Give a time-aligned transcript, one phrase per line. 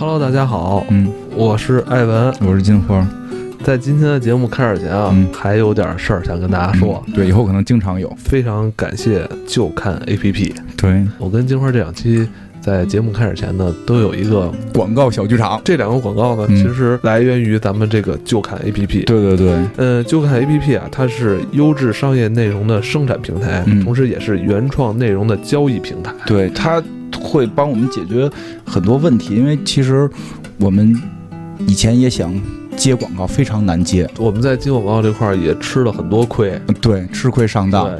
[0.00, 2.32] Hello，大家好，嗯，我是艾文。
[2.46, 3.04] 我是金花。
[3.64, 7.02] 在今天的节目开始前啊，嗯还有点事儿想跟大家说。
[7.12, 8.08] 对，以后可能经常有。
[8.16, 10.52] 非常感谢就看 APP。
[10.76, 12.28] 对，我跟金花这两期
[12.60, 15.60] 在节目开始前呢，都有一个广告小剧场。
[15.64, 19.04] 这两个广告呢，嗯其实来源于咱们这个就看 APP。
[19.04, 26.14] 对对对，呃，就看 APP 啊，它是优质商业内容的生产平台，嗯同时也是原创内容的交易平台。
[26.24, 26.80] 对，它
[27.20, 28.30] 会帮我们解决
[28.64, 30.08] 很多问题，因为其实
[30.58, 31.00] 我们
[31.66, 32.32] 以前也想
[32.76, 34.08] 接广告，非常难接。
[34.18, 36.60] 我们在接广告这块儿也吃了很多亏。
[36.80, 37.90] 对，吃亏上当，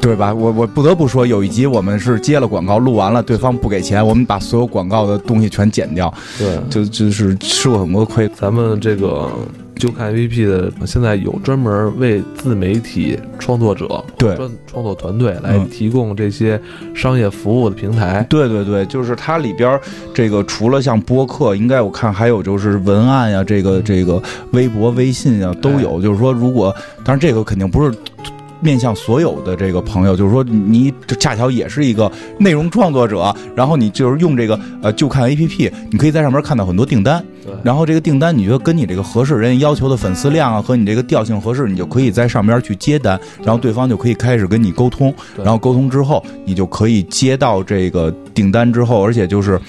[0.00, 0.34] 对， 吧？
[0.34, 8.28] 我我不得不说，有一集我们是接了广告，录完了，对方不给钱，我们把所有广告的东西全剪掉，对，就就是吃过很多亏。
[8.34, 9.30] 咱们这个
[9.78, 16.60] 就看 APP 的，现在有专门为自媒体创作者、对专创作团队来嗯提供这些
[16.94, 18.26] 商业服务的平台。
[18.28, 19.80] 对对对，就是它里边
[20.12, 24.20] 这个除了像播客，应该我看还有就是文案呀，这个这个
[24.52, 26.02] 微博、微信呀都有。
[26.02, 26.74] 就是说，如果
[27.04, 27.96] 当然这个肯定不是。
[28.60, 37.24] 面向所有的这个朋友，就是说你这恰巧也是一个内容创作者，然后你就是用这个呃就看 APP，你可以在上面看到很多订单，
[37.62, 49.60] 然后这个订单你觉得跟你这个合适，人家要求的粉丝量啊和你这个调性合适，你就可以在上边去接单，然后对方就可以开始跟你沟通，然后沟通之后，你就可以接到这个订单之后，而且就是。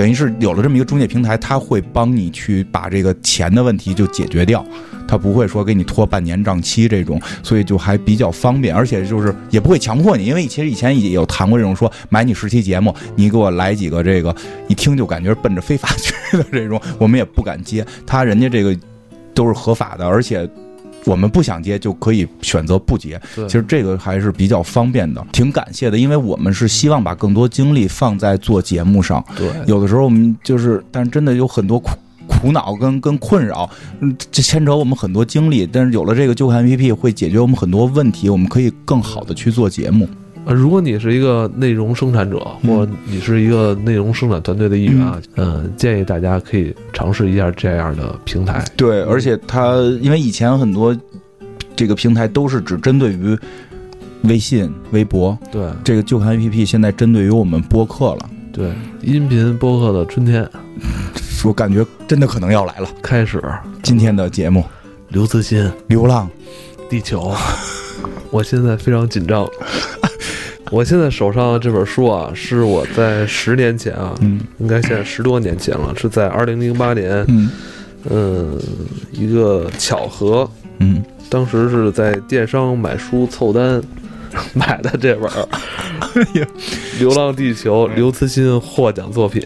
[0.00, 4.64] 等于是有了这么一个中介平台，它会帮你去把这个钱的问题就解决掉，
[5.06, 14.34] 它不会说给你拖半年账期这种，所以就还比较方便，而且就是也不会强迫你，因为其实以前也有谈过这种说买你十期节目，你给我来几个这个，
[14.68, 18.74] 一听就感觉奔着非法去的这种，我们也不敢接，他人家这个
[19.34, 20.48] 都是合法的，而且。
[21.04, 31.90] 我们不想接就可以选择不接，其实这个还是比较方便的，挺感谢的，因为我们是希望把更多精力放在做节目上，对，有的时候我们就是，但是真的有很多苦
[32.26, 33.68] 苦恼跟跟困扰，
[34.00, 35.68] 嗯，这牵扯我们很多精力。
[35.70, 40.08] 但是有了这个就看 APP，会解决我们很多问题，我们可以更好的去做节目。
[40.46, 48.64] 呃，如果你是一个内容生产者，嗯或者你是一个内容生产团队的一员啊，嗯、建议大家可以尝试一下这样的平台。
[48.76, 50.96] 对，而且它因为以前很多
[51.76, 53.38] 这个平台都是只针对于
[54.22, 58.30] 微信、微博，对这个就看 APP 现在针对于我们播客了。
[58.52, 58.72] 对，
[59.02, 60.48] 音频播客的春天
[61.44, 62.88] 我感觉真的可能要来了。
[63.02, 63.42] 开始，
[63.82, 64.60] 今天的节目
[65.08, 65.70] 《刘慈欣。
[65.86, 66.28] 流浪》，
[66.90, 67.32] 地球，
[68.30, 69.46] 我现在非常紧张。
[70.72, 74.40] 我现在手上这本书啊，是我在十年前啊，嗯。
[74.58, 77.50] 应该现在十多年前了，是在二零零八年，嗯。
[78.08, 78.58] 嗯，
[79.12, 80.48] 一个巧合，
[80.78, 83.82] 嗯，当时是在电商买书凑单
[84.54, 85.48] 买的这本儿
[86.98, 89.42] 《流浪地球》刘慈欣获奖作品，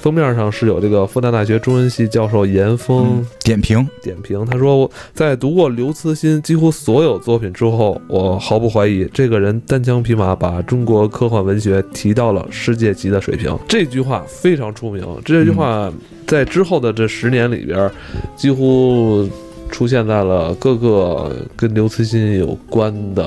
[0.00, 13.56] 封面上是有这个复旦大学中文系教授严峰点评，点评，他说我在读过刘慈欣几乎所有作品之后，我毫不怀疑这个人单枪匹马把中国科幻文学提到了世界级的水平。
[13.66, 15.90] 这句话非常出名，这句话
[16.26, 17.90] 在之后的这十年里边，
[18.36, 19.28] 几乎。
[19.70, 23.24] 出现在了各个跟刘慈欣有关的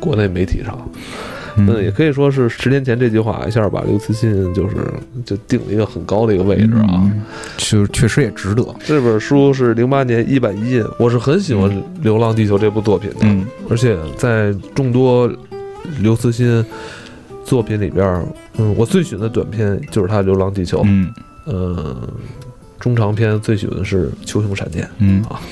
[0.00, 0.90] 国内媒体上，
[1.56, 4.76] 嗯，也可以说是十年前这句话一下把刘慈欣就是
[5.24, 6.86] 就定了一个很高的一个位置啊。
[6.92, 7.22] 嗯，
[7.56, 8.64] 就确实也值得。
[8.84, 11.70] 这本书是零八年一版一印，我是很喜欢
[12.02, 13.44] 《流浪地球》这部作品的，嗯。
[13.68, 15.30] 而且在众多
[16.00, 16.64] 刘慈欣
[17.44, 18.24] 作品里边儿，
[18.58, 21.12] 嗯，我最喜欢的短片就是他《流浪地球》，嗯。
[21.50, 21.96] 嗯，
[22.94, 25.40] 中长篇最喜欢的是《球熊闪电》嗯啊。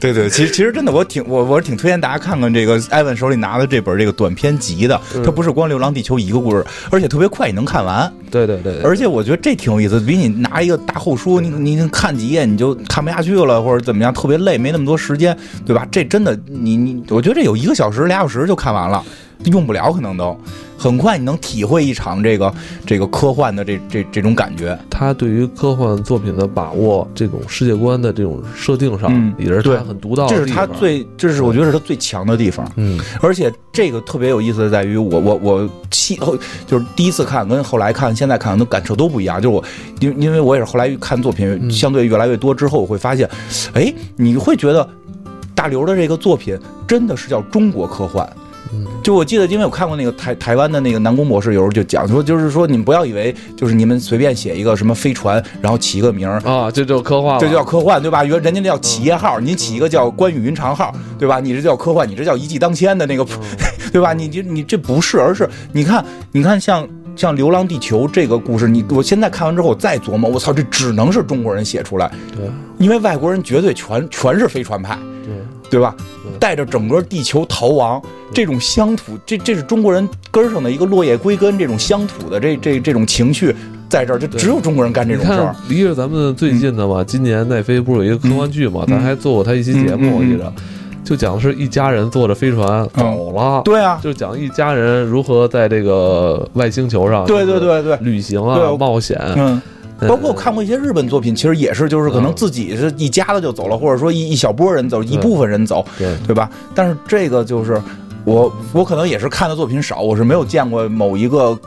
[0.00, 8.12] 对对，其实其实真的，我挺我我是挺推荐大家看看这个艾文手里拿的这本这个短篇集的，嗯它不是光《流浪地球》一个故事，而且特别快，你能看完。
[8.28, 15.86] 对对对对，而且我觉得这挺有意思，比你拿一个大厚书，你你看几页你就看不下去了，或者怎么样，特别累，没那么多时间，对吧？
[15.88, 19.04] 这真的，你你，我觉得这有一个小时、俩小时就看完了，
[19.44, 20.36] 用不了可能都
[20.78, 22.52] 很快，你能体会一场这个
[22.84, 24.76] 这个科幻的这这这种感觉。
[24.90, 32.68] 他对于科幻作品的把握，这种世界观的这种设定上，嗯也是对他很独到的这是他最，这是我觉得是他最强的地方。
[32.76, 36.36] 嗯而且这个特别有意思的在于我，我我期后
[36.66, 39.40] 就是第一次看跟后来看、现在看的感受都不一样。
[39.40, 39.64] 就是我，
[40.00, 43.28] 因因为我也是后来看作品嗯相对越来越多之后，我会发现，
[43.74, 44.88] 哎，你会觉得
[45.54, 48.28] 大刘的这个作品真的是叫中国科幻。
[48.72, 58.24] 嗯就我记得，因为我看过那个台台湾的那个南宫博士，有时候就讲说，就是说你们不要以为就是你们随便写一个什么飞船，然后起一个名儿，啊，这就科幻，这就叫科幻，对吧？
[58.24, 61.40] 原人家那叫企业号，你起一个叫关羽云长号，对吧？
[61.40, 63.26] 你这叫科幻，你这叫一骑当千的那个，
[63.92, 64.12] 对吧？
[64.12, 72.46] 你这你这不是，而是你看，你看像像《流浪地球》这个故事，你我现在看完之后，我再琢磨，我操，这只能是中国人写出来，对
[72.78, 75.34] 因为外国人绝对全全是飞船派，对，
[75.72, 75.96] 对吧？
[76.38, 83.56] 带着整个地球逃亡，这种乡土，这这是中国人根上的一个落叶归根，这种乡土的这这这种情绪，
[83.88, 85.56] 在这儿就只有中国人干这种事儿。
[85.70, 90.52] 离着咱们最近的嘛，今年奈飞不是有一个科幻剧嘛，咱还做过他一期节目，我记着，
[91.02, 99.62] 就讲的是一家人坐着飞船走了，对啊，就讲一家人如何在这个外星球上，对对对对，旅行对啊，冒险，嗯。
[100.02, 102.34] 呃包括我看过一些日本作品，其实也是，就是可能嗯。
[102.36, 106.16] 自己是一家子就走了，或者说一一小波人走，一部分人走，对。
[106.26, 106.50] 对吧？
[106.74, 107.80] 但是这个就是
[108.24, 111.58] 我我可能也是看的作品少，我是没有见过某一个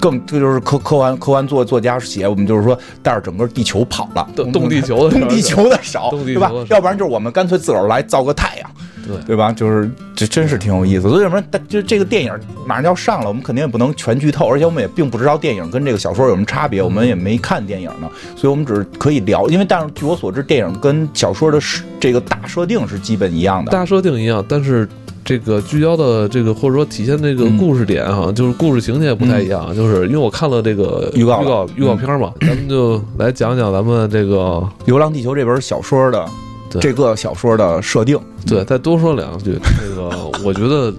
[0.00, 6.52] 更这就是科科幻科幻作作家写，我们就是说带着整个地球跑了，动动地球的 动地球的少，对吧？
[6.68, 8.70] 要不然就是我们干脆自个儿来造个太阳。
[9.06, 9.52] 对对吧？
[9.52, 11.08] 就是这真是挺有意思。
[11.08, 11.42] 所以什么？
[11.50, 12.32] 但就这个电影
[12.66, 19.48] 马上就要上了，我们肯定也不能全剧透，而且我们也并不知道电影跟这个小说有什么差别，我们也没看电影呢，所以我们只是可以聊。
[19.48, 23.70] 因为但是据我所知，电影跟小说的是这个大设定是基本一样的。
[23.70, 24.88] 大设定一样，但是
[25.24, 29.74] 这个聚焦的这个或者说体现这个嗯故事点哈，就是故事情节不太一样。
[29.74, 34.36] 就是因为我看了这个预告预告预告片嘛，咱们就来讲讲咱们这个
[34.84, 36.43] 《流浪地球》这本小说的对
[36.80, 39.58] 这个小说的设定，对，再多说两句。
[39.80, 40.10] 这个
[40.44, 40.90] 我觉得《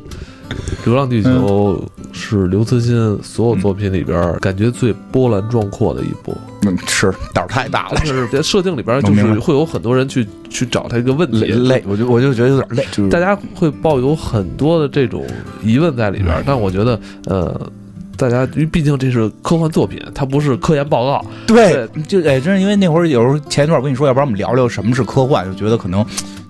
[0.85, 1.81] 流浪地球》
[2.17, 6.35] 是刘慈欣所有作品里边感觉最波澜壮阔的一部。
[6.67, 7.99] 嗯，是胆儿太大了。
[7.99, 15.23] 就，是在设定里边就是会有很多人去去找他一个问题，累累，我就我就觉得有点累，就是大家会抱有很多的这种
[15.61, 17.69] 疑问在里边，但我觉得，呃，
[18.17, 26.05] 大家因为毕竟这是科幻作品，它不是科研报告，对，就哎，真是因为那会儿有时候前一段我跟你说，要不然我们聊聊什么是科幻，就觉得可能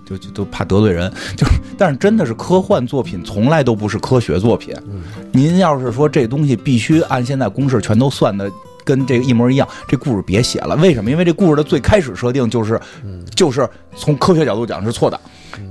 [0.06, 4.76] 就就都怕得罪人，就是但是真的是科幻作品从来都不是科学作品。
[4.88, 5.02] 嗯
[5.32, 8.52] 您要是说这东西必须按现在公式全都算的。
[8.86, 10.76] 跟这个一模一样，这故事别写了。
[10.76, 11.10] 为什么？
[11.10, 12.80] 因为这故事的最开始设定就是，
[13.34, 15.20] 就是从科学角度讲是错的，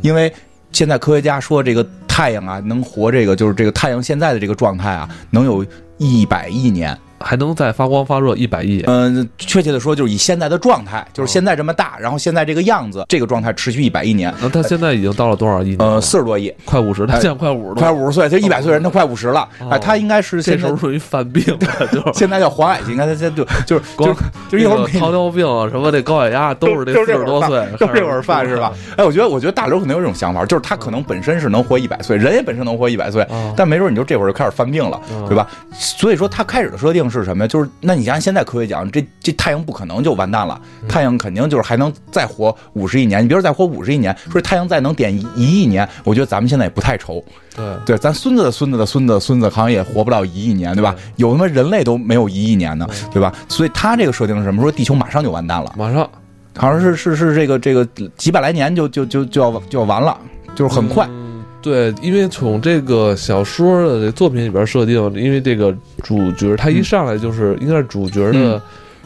[0.03, 0.35] 因为
[0.73, 5.67] 现在科学家说这个太阳啊能活这个就是这个太阳现在的这个状态啊能有
[6.05, 8.85] 一百亿年，还能再发光发热一百亿。
[8.87, 15.95] 嗯，确切的说，就是以现在的状态，就是现在这么大，然后现在这个样子，这个状态持续一百亿年，那他现在已经到了多少亿年了？
[15.95, 24.15] 呃，四十多亿，快五十，他现在快五十多，快五十岁，就一百岁人，他快五十了，哦哎，他应该是这时候属于犯病了，就是现在叫黄矮星，应该他现在就就是就光
[24.51, 28.71] 就是一会儿糖尿病啊，什么的高血压都是这四十多岁，这会儿犯是吧？？
[28.99, 35.49] 哎，我觉得我觉得大刘可能有这种想法，就是他可能本身是能活一百岁，人也本身能活一百岁哦，但没准你就这会儿就开始犯病了，哦对吧？
[35.97, 37.49] 所以说他开始的设定是什么呀？
[37.49, 43.23] 就是那你像现在科学讲，这这太阳不可能就完蛋了，嗯太阳肯定就是还能再活五十亿年。
[43.23, 47.25] 你别说再活五十亿年，说太阳再能点一一亿年，我觉得咱们现在也不太愁。
[47.55, 50.95] 对，对，咱孙子的孙子的孙子的孙子好像也活不了一亿年，对吧？
[51.17, 53.33] 有他妈人类都没有一亿年呢，对吧？
[53.49, 54.61] 所以他这个设定是什么？
[54.61, 56.09] 说地球马上就完蛋了，马上
[56.57, 57.87] 好像是是是这个这个
[58.17, 60.19] 几百来年就就就就要就要完了，
[60.57, 61.07] 就是很快。
[61.09, 61.24] 嗯
[61.65, 68.63] 对，因为从这个小说的这作品里边设定，因为这个主角他一上来就是应该是主角的，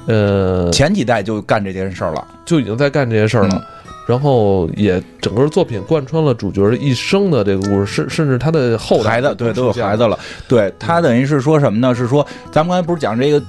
[0.06, 3.54] 呃，前几代就干这件事儿了，就已经在干这些事儿了。
[3.54, 3.62] 嗯
[4.08, 11.94] 然后也整个作品贯穿了主角的一生的这个故事，甚甚至他的后代孩子对都有孩子了，对他等于是说什么呢？
[11.94, 13.42] 是说咱们刚才不是讲这个。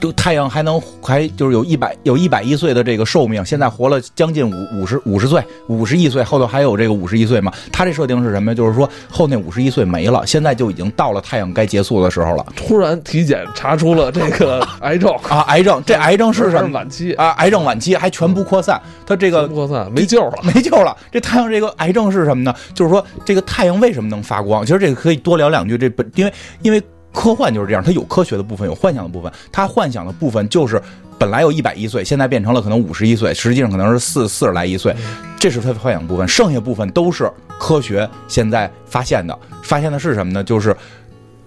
[0.00, 7.52] 就太阳还能还就是有一百有一百一岁的这个寿命，现在活了将近五五十五十岁，五十一岁，后头还有这个五十一岁嘛？
[7.70, 8.54] 他这设定是什么呀？
[8.54, 15.40] 就是说后那五十一岁没了，现在就已经到了太阳该结束的时候了突然体检查出了这个癌症， 啊！
[15.48, 16.70] 癌症，这 癌症是什么？
[16.72, 20.32] 晚期，啊，癌症晚期还全部扩散，他这个扩散没救了。
[20.42, 20.96] 没救了。
[21.12, 22.54] 这太阳这个癌症是什么呢？
[22.74, 24.64] 就是说这个太阳为什么能发光？
[24.64, 25.76] 其实这个可以多聊两句。
[25.76, 29.32] 这本因为因为科幻就是这样，它有科学的部分，有幻想的部分。
[29.50, 30.80] 它幻想的部分就是
[31.18, 34.94] 本来有一百亿岁，现在变成了可能五十一岁，实际上可能是四四十来亿岁，
[35.38, 36.26] 这是它的幻想部分。
[36.26, 39.38] 剩下部分都是科学现在发现的。
[39.62, 40.42] 发现的是什么呢？
[40.42, 40.76] 就是。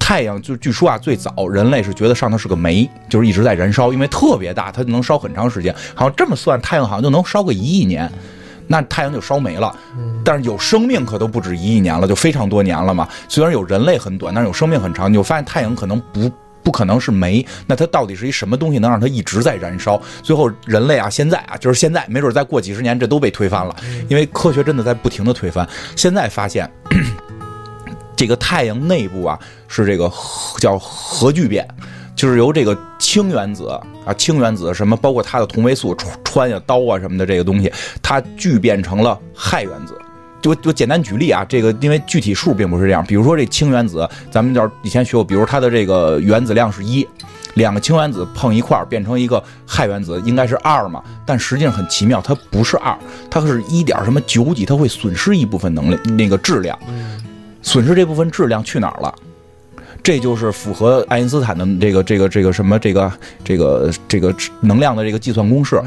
[0.06, 5.74] 太阳就据说啊，最早人类是觉得上头是个煤，就是一直在燃烧，因为特别大，它就能烧很长时间。
[5.96, 8.12] 好像这么算，太阳好像就能烧个一亿年，
[8.74, 9.72] 那太阳就烧没了。
[10.26, 13.08] 但是有生命可都不止一亿年了，就非常多年了嘛。
[13.30, 15.08] 虽然有人类很短，但是有生命很长。
[15.08, 16.32] 你就发现太阳可能不
[16.64, 20.02] 不可能是煤，那它到底是一什么东西能让它一直在燃烧？
[20.24, 23.76] 最后人类啊，现在啊，就是现在，没准再过几十年这都被推翻了，
[24.10, 25.68] 因为科学真的在不停的推翻。
[25.96, 26.68] 现在发现。
[28.16, 29.38] 这个太阳内部啊，
[29.68, 31.68] 是这个核叫核聚变，
[32.16, 33.70] 就是由这个氢原子
[34.06, 39.98] 啊，氢原子什么，包括它的同位素穿呀、刀啊什么的这个东西，它聚变成了氦原子。
[40.42, 43.02] 就我简单举例啊，这个因为具体数并不是这样。
[43.06, 47.08] 比如说这氢原子，咱们要是以前学过，比如它的这个原子量是一，
[47.54, 51.02] 两个氢原子碰一块儿变成一个氦原子，应该是二嘛？
[51.26, 52.94] 但实际上很奇妙，它不是二，
[53.30, 56.78] 它是一点什么九几，它会损失一部分能量那个质量，
[57.62, 59.16] 损失这部分质量去哪儿了？
[60.04, 63.12] 这就是符合爱因斯坦的这个这个这个什么这个
[63.44, 65.82] 这个这个能量的这个计算公式。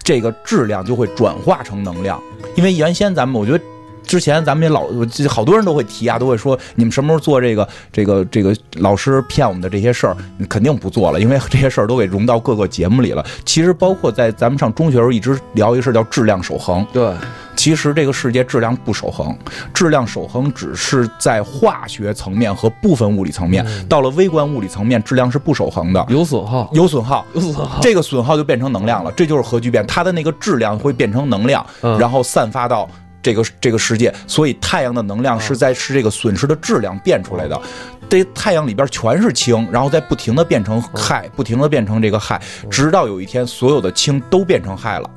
[0.00, 2.18] 这个质量就会转化成能量，
[2.56, 3.62] 因为原先咱们我觉得
[4.08, 4.86] 之前咱们也老，
[5.28, 10.16] 好多人都会提啊，都会说你们什么时候做这个这个这个老师骗我们的这些事儿，
[10.48, 13.24] 肯定不做了，因为这些事儿都给融到各个节目里了。
[13.44, 17.12] 其实包括在咱们上中学时候一直聊一个事儿叫质量守恒，对。
[17.54, 19.36] 其实这个世界质量不守恒，
[19.74, 31.66] 质量守恒只是在化学层面和部分物理层面，到了微观物理层面，质量是不守恒的，有损耗，有损耗，有损耗，这个损耗就变成能量了，这就是核聚变，它的那个质量会变成能量，
[31.98, 32.88] 然后散发到
[33.22, 34.12] 这个这个世界。
[34.26, 37.60] 所以太阳的能量是在是这个损失的质量变出来的，
[38.08, 45.10] 这太阳里边全是氢，然后再不停的变成氦，不停的变成这个氦，直到有一天所有的氢都变成氦了。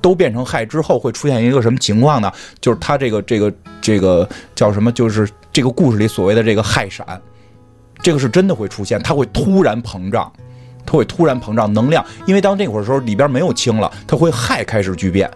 [0.00, 2.32] 都变成氦之后会出现一个什么情况呢？
[2.60, 4.90] 就是它这个这个这个叫什么？
[4.90, 7.06] 就是这个故事里所谓的这个氦闪，
[8.02, 10.32] 这个是真的会出现，它会突然膨胀，
[10.84, 15.30] 它会突然膨胀能量，因为当那会儿时候里边没有氢了，它会氦开始聚变，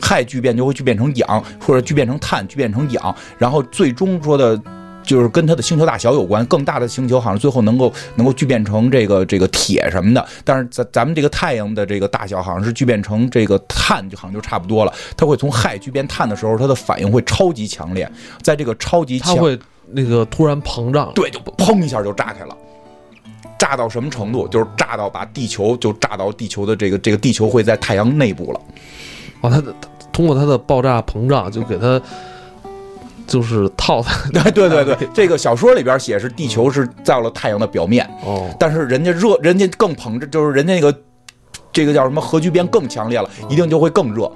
[0.00, 4.60] 氦聚变就会聚变成氧，或者聚变成碳，聚变成氧，然后最终说的。
[5.06, 14.92] 就是跟它的星球大小有关，更大的星球好像最后能够能够聚变成这个这个铁什么的，但是咱咱们这个太阳的这个大小好像是聚变成这个碳，就好像就差不多了。
[15.16, 18.10] 它会从氦聚变碳的时候，它的反应会超级强烈，
[18.42, 19.56] 在这个超级它会
[19.92, 22.56] 那个突然膨胀，对，就砰一下就炸开了，
[23.56, 24.48] 炸到什么程度？
[24.48, 28.60] 就是炸到把地球就炸到地球的这个这个地球会在太阳内部了。
[29.46, 29.74] 哦，它的
[30.12, 32.00] 通过它的爆炸膨胀就给它。
[33.28, 40.96] 就是套它， 对对对，这个小说里边写是地球是在了太阳的表面，哦，但是人家热，人家更膨胀，就是人家那个
[41.72, 44.30] 这个叫什么核聚变更强烈了，一定就会更热，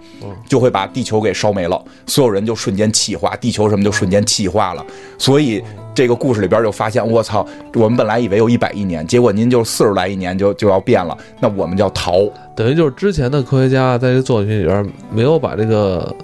[0.49, 4.85] 就会把地球给烧没了，所有人就瞬间气化，地球什么就瞬间气化了。
[5.17, 5.63] 所以
[5.95, 12.29] 这个故事里边就发现，我操，我们本来以为有一百亿年，结果您就四十来亿年就就要变了，那我们就要逃。
[12.57, 16.15] 等于就是之前的科学家在这作品里边没有把这个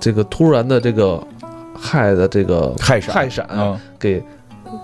[0.00, 1.22] 这个突然的这个。
[1.84, 3.44] 氦的这个氦闪，氦闪
[3.98, 4.22] 给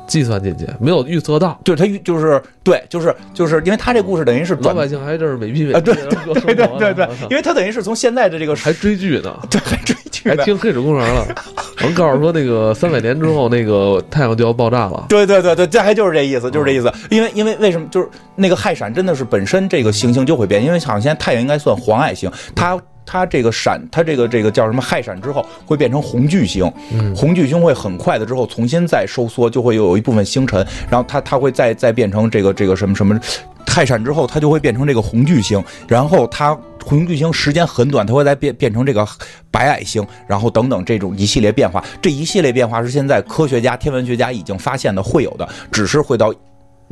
[0.08, 1.56] 计算进去，没有预测到。
[1.62, 11.26] 对他预就是对，就是就是因为他这故事等于是老百姓还这是美批啊，对对对对对，因为他等于是从现在的这个还追剧呢， 对，还追剧，还听《黑水公园》了。
[11.80, 15.06] 我们告诉说那个三百年之后，那个太阳就要爆炸了。
[15.08, 16.92] 对对对对，这还就是这意思，就是这意思。
[17.10, 22.78] 因为因为为什么就是那个氦闪真的是本身这个行星就会变，因为好像现在太阳应该算黄矮星，它。
[23.11, 26.71] 它这个闪，它这个这个叫什么氦闪之后会变成红巨星，
[27.17, 33.19] 红巨星会很快的之后重新再收缩，就会有一部分星辰，然后它它会再再变成这个这个什么什么
[33.65, 39.09] 氦闪之后，它就会变成这个红巨星，然后它红巨星时间很短，它会再变变成这个
[39.50, 46.35] 白矮星，然后等等这种一系列变化，这一系列变化是现在科学家天文学家已经发现的会有的，只是会到。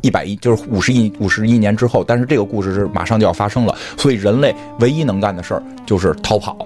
[0.02, 6.56] 一百亿就是五十亿五十亿年之后，但是这个故事是马上就要发生了，所以人类唯一能干的事儿就是逃跑，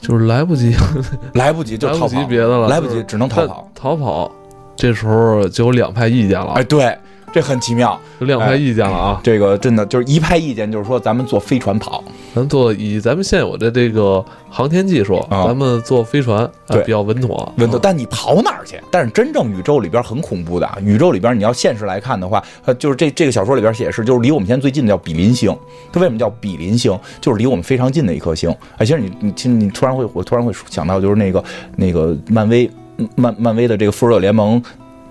[0.00, 0.74] 就是来不及，
[1.34, 4.30] 来不及就逃跑，别的了，来不及只能逃跑，逃跑，
[4.76, 6.96] 这时候就有两派意见了，哎，对。
[7.32, 9.20] 这很奇妙，有两派意见了啊！
[9.24, 17.80] 这个真的就是一派意见，就是说咱们坐飞船跑，咱坐以咱们现有的这个航天技术，咱们坐飞船对比较稳妥，稳妥。
[17.82, 18.78] 但你跑哪儿去？
[18.90, 25.56] 但是真正宇宙里边很恐怖的，宇宙里边你要现实来看的话，呃，就是这这个小说里边写是，就是离我们现在最近的叫比邻星。
[25.90, 26.96] 它为什么叫比邻星？
[27.20, 28.54] 就是离我们非常近的一颗星。
[28.76, 31.42] 哎，其实你你其实你突然会我突然会想到，就是那个
[31.76, 32.70] 那个漫威
[33.16, 34.62] 漫漫威的这个复仇者联盟。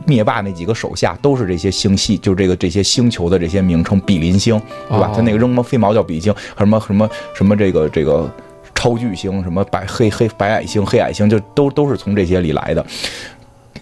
[0.05, 5.11] 灭霸那几个手下都是这些星系，就这个这些星球的这些名称，比邻星，对吧？
[5.13, 8.29] 他那个扔么飞毛叫比星，什么什么什么这个这个
[8.73, 12.85] 超巨星，什么白黑黑白矮星、黑矮星，就都都是从这些里来的，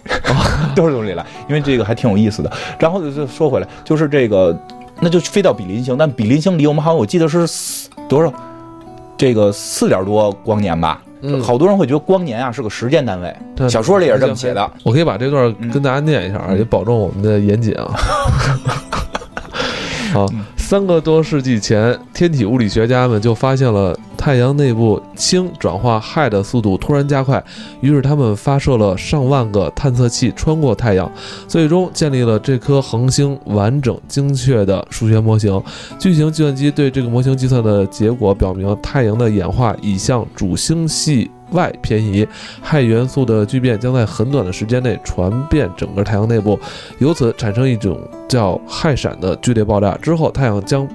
[0.76, 1.24] 都是从这里来。
[1.48, 2.52] 因为这个还挺有意思的。
[2.78, 4.58] 然后就说回来，就是这个，
[5.00, 7.46] 那就飞到比邻星，但比邻星离我们好像我记得是
[8.08, 8.32] 多少？
[9.16, 11.02] 这个四点多光年吧。
[11.22, 14.70] 嗯，好多人会觉得光年啊是个时间单位，对，小说里也是这么写的。
[14.82, 17.94] 我可以把这段跟大家念一下啊，也保证我们的严谨啊。
[20.12, 20.26] 好。
[20.56, 27.42] 三个多世纪前，天体物理学家们就发现了太阳内部氢转化氦的速度突然加快，
[27.80, 31.10] 于是他们发射了上万个探测器穿过太阳，
[31.48, 35.60] 最终建立了这颗恒星完整精确的数学模型。
[35.98, 42.28] 巨型计算机对这个模型计算的结果表明，太阳的演化已向主星系外偏移，
[42.62, 46.60] 氦元素的聚变将在很短的时间内传遍整个太阳内部，
[46.98, 47.98] 由此产生一种
[48.28, 49.96] 叫氦闪的剧烈爆炸。
[49.96, 50.86] 之后，太阳将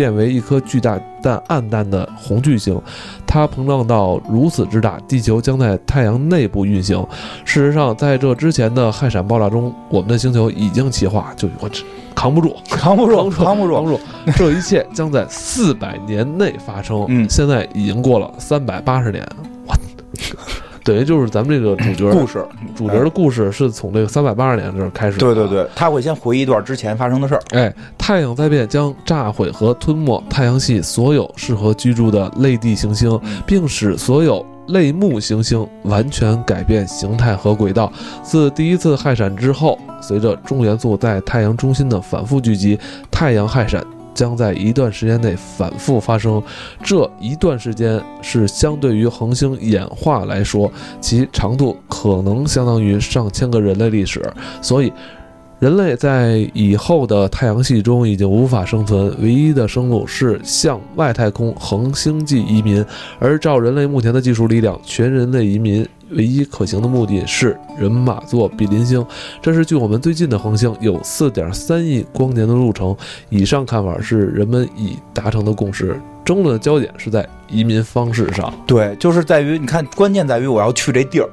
[0.00, 2.80] 变为一颗巨大但暗淡的红巨星，
[3.26, 7.06] 它膨胀到如此之大，地球将在太阳内部运行。
[7.44, 14.00] 事实上，在这之前的氦闪爆炸中，我们的星球已经气化，就我这扛不住，扛不住，扛不住，扛不住。
[14.34, 17.04] 这一切将在四百年内发生。
[17.08, 19.22] 嗯，现在已经过了三百八十年，
[19.66, 19.74] 我。
[20.90, 22.44] 等于就是咱们这个主角故事，
[22.74, 25.18] 主角的故事是从这个三百八十年这儿开始。
[25.18, 27.42] 对对对，他会先回忆一段之前发生的事儿。
[27.52, 33.16] 哎，太阳灾变将炸毁和吞没太阳系所有适合居住的类地行星，
[33.46, 37.92] 并使所有类木行星完全改变形态和轨道。
[38.24, 42.76] 自第一次氦闪之后，随着重元素在太阳中心的反复聚集，
[43.12, 43.80] 太阳氦闪。
[44.14, 46.42] 将在一段时间内反复发生，
[46.82, 54.22] 这一段时间是相对于恒星演化来说，其长度可能相当于上千个人类历史。
[54.60, 54.92] 所以，
[55.58, 62.84] 人类在以后的太阳系中已经无法生存，唯一的生路是向外太空恒星际移民。
[63.18, 65.86] 而照人类目前的技术力量，全人类移民。
[66.10, 69.04] 唯一可行的目的是人马座比邻星，
[69.40, 72.96] 这是距我们最近的恒星，有四点三亿光年的路程。
[73.28, 78.52] 以上看法是人们已达成的共识，争论的焦点是在移民方式上。
[78.66, 81.28] 对，就是在于你看，关键在于我要去这地儿，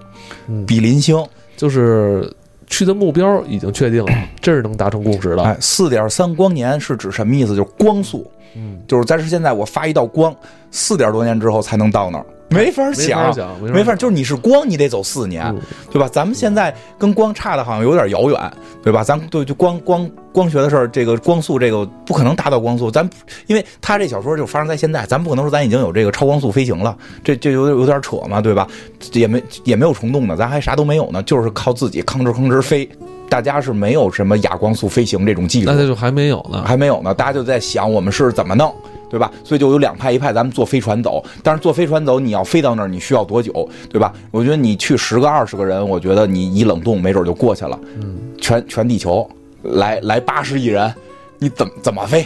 [0.66, 1.24] 比邻星，
[1.56, 2.32] 就是
[2.68, 5.44] 去的目标已经确定了，这是能达成共识的。
[5.44, 7.56] 哎，四点三光年是指什么意思？
[7.56, 10.36] 就是光速，嗯，就是但是现在我发一道光，
[10.70, 12.26] 四点多年之后才能到那儿。
[12.50, 15.54] 没法想，没法，就是你是光，你得走四年，
[15.92, 16.08] 对吧？
[16.12, 18.52] 咱们现在跟光差的好像有点遥远，
[18.82, 19.04] 对吧？
[19.04, 23.08] 咱对就光光光学的事儿，这个光速这个不可能达到光速，咱
[23.48, 28.66] 因为他这小说就发生在现在，咱不可能说咱已经有这个超光速飞行了，这这有有点扯嘛，对吧？
[29.12, 32.90] 也没也没有虫洞的，咱还啥都没有呢，就是靠自己吭哧吭哧飞。
[33.30, 38.74] 大家是没有什么亚光速飞行这种技术，那就还没有呢，还没有呢，大家就在想我们是怎么弄。
[39.10, 39.32] 对吧？
[39.44, 43.68] 所以就有两派，一派咱们坐飞船走，但是坐飞船走，你要飞到那儿，你需要多久？
[43.90, 44.14] 对吧？
[44.32, 47.80] 我觉得你去十个、二十个人，我觉得你一冷冻，没准就过去了。
[48.00, 49.30] 嗯，全全地球
[49.64, 50.94] 来来八十亿人，
[51.40, 52.26] 你怎么怎么飞？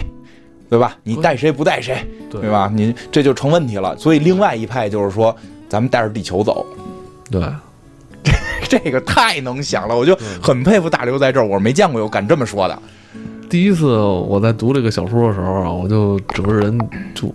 [0.70, 0.96] 对吧？
[1.04, 1.98] 你带谁不带谁？
[2.30, 2.72] 对吧？
[2.74, 3.96] 你这就成问题了。
[3.98, 5.36] 所以另外一派就是说，
[5.67, 6.65] 咱们带着地球走。
[7.30, 7.41] 对，
[8.70, 12.82] 这 这个太能想了，我就很佩服大刘在这儿，我没见过有敢这么说的。
[13.52, 16.80] 第一次我在读这个小说的时候啊，我就整个人
[17.14, 17.28] 就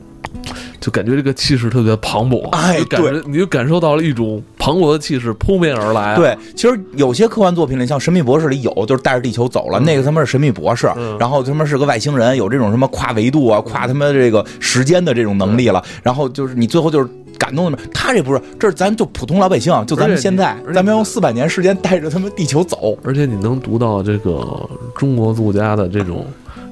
[0.80, 6.16] 就感觉这个气势特别磅礴，哎，对，你就感受到了一种磅礴的气势扑面而来。
[6.16, 17.10] 对，其实有些科幻作品里，像《神秘博士》里有，就是带着地球走了，那个他妈是神秘博士，然后他妈是个外星人，有这种什么跨维度啊、跨他妈这个时间的这种能力了，然后就是你最后就是。
[17.38, 17.78] 感动的吗？
[17.92, 22.98] 他这不是，这是咱就普通老百姓，就咱们现在，咱们用四百年时间带着他们地球走。
[23.04, 26.26] 而且你能读到这个中国作家的这种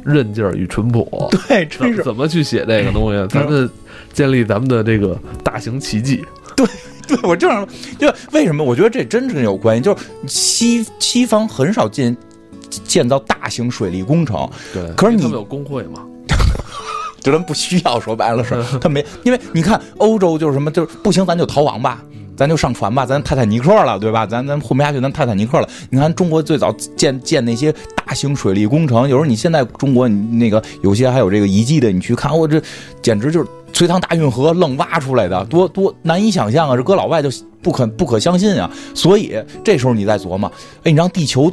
[0.05, 1.29] 韧劲儿与淳朴。
[1.49, 3.27] 对，真是怎么去写这个东西？
[3.29, 3.69] 咱们
[4.13, 6.25] 建立咱们的这个大型奇迹。
[6.57, 6.67] 对，
[7.09, 7.67] 对我这样
[7.99, 8.63] 就为什么？
[8.65, 12.17] 我觉得这真是有关系，就是西西方很少建
[12.85, 14.49] 建造大型水利工程。
[14.73, 16.05] 对，可是你们有工会嘛？
[17.25, 22.03] 就咱不需要说白了是， 他没，因为你看欧洲就是什么，就是不行，咱就逃亡吧，
[22.37, 24.27] 咱就上船吧，咱泰坦尼克了，对吧？
[24.27, 25.67] 咱咱混不下去，咱泰坦尼克了。
[25.89, 32.63] 你看中国最早建建那些大型水利工程，有时候你现在中国你那个有些还有这个遗迹的，你去看，我这
[33.01, 36.77] 简直就是隋唐大运河愣挖出来的，多多难以想象啊！
[36.77, 37.31] 这搁老外就
[37.63, 38.71] 不可不可相信啊！
[38.95, 39.35] 所以
[39.65, 41.51] 这时候你在琢磨，哎，你让地球。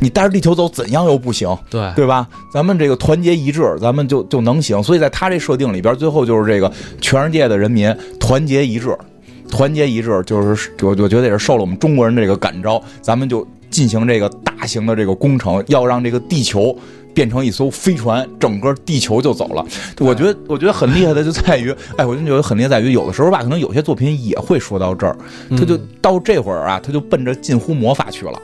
[0.00, 1.48] 你带着地球走，怎样又不行？
[1.68, 2.28] 对对吧？
[2.52, 4.82] 咱们这个团结一致，咱们就就能行。
[4.82, 8.96] 所以在他这设定里边，最后就是这个全世界的人民团结一致，
[9.50, 16.76] 团结一致，就是我我觉得也是受了我们中国人这个感召，咱们就进行这个大型的这个工程，要让这个地球
[17.12, 19.64] 变成一艘飞船，整个地球就走了。
[19.98, 25.16] 我觉得我觉得很厉害的就在于，哎，我就觉得很厉害在于，有的时候吧，可能有些作品也会说到这儿，
[25.50, 28.40] 他就到这会儿啊，他就奔着近乎魔法去了。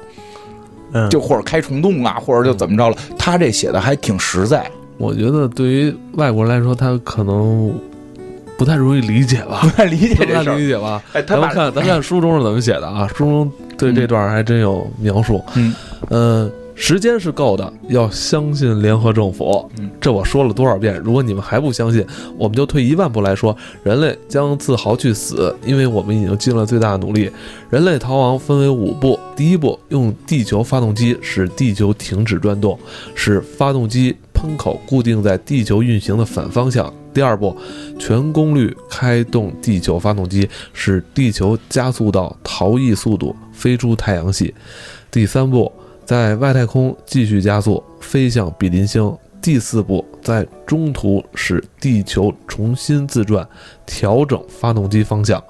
[1.11, 2.97] 就或者开虫洞啊，或者就怎么着了？
[3.19, 4.65] 他这写的还挺实在。
[4.97, 7.73] 我觉得对于外国人来说，他可能
[8.57, 9.61] 不太容易理解吧？
[9.63, 11.03] 不太理解这 事理解吧？
[11.13, 13.09] 哎，咱们看，咱看书中是怎么写的啊？
[13.09, 15.45] 书中对这段还真有描述。
[15.55, 15.75] 嗯，
[16.09, 16.51] 呃。
[16.75, 19.71] 时间是够的，要相信联合政府。
[19.79, 20.99] 嗯，这我说了多少遍？
[20.99, 22.05] 如果你们还不相信，
[22.37, 27.31] 我们就退一万步来说，人类将自豪去死，因为我们已经尽了最大的努力。
[27.71, 32.79] 人类逃亡分为五步：第一步，用地球发动机使地球停止转动，
[33.15, 37.57] 使发动机喷口固定在地球运行的反方向；第二步，
[37.99, 44.53] 全功率开动地球发动机，使地球加速到逃逸速度，飞出太阳系。
[45.11, 45.71] 第三步，
[46.05, 49.17] 在外太空继续加速，飞向比邻星。
[49.41, 53.47] 第四步，在中途使地球重新自转，
[53.85, 55.43] 调整发动机方向，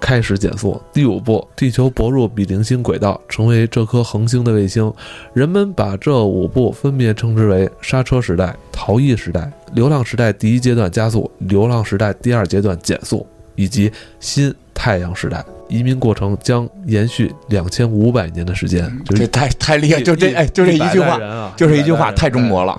[0.00, 0.80] 开始减速。
[0.90, 4.90] 第五步，地球泊入比邻星轨道，成为这颗恒星的卫星。
[5.34, 15.44] 人们把这五步分别称之为刹车时代、逃逸时代、流浪时代第一阶段加速、流浪时代第二阶段减速，以及新太阳时代。
[15.70, 18.90] 移民过程将延续两千五百年的时间。
[19.06, 21.18] 这太太厉害，就这哎，就这一句话，
[21.56, 22.76] 就这一句话太中国了。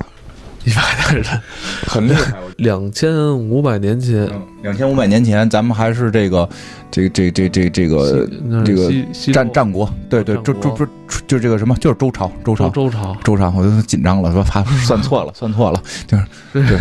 [0.63, 1.25] 一百代人，
[1.87, 2.33] 很厉害。
[2.61, 4.29] 两千五百年前，
[4.61, 6.47] 两千五百年前，咱们还是这个。
[6.93, 8.27] 这这这这这个
[8.65, 8.91] 这个
[9.31, 10.85] 战战国，对对，周周周
[11.25, 16.77] 就这个什么，就是周朝，周朝，周朝， 周朝，我就紧张了，说怕 算错了，算错了，就是对对，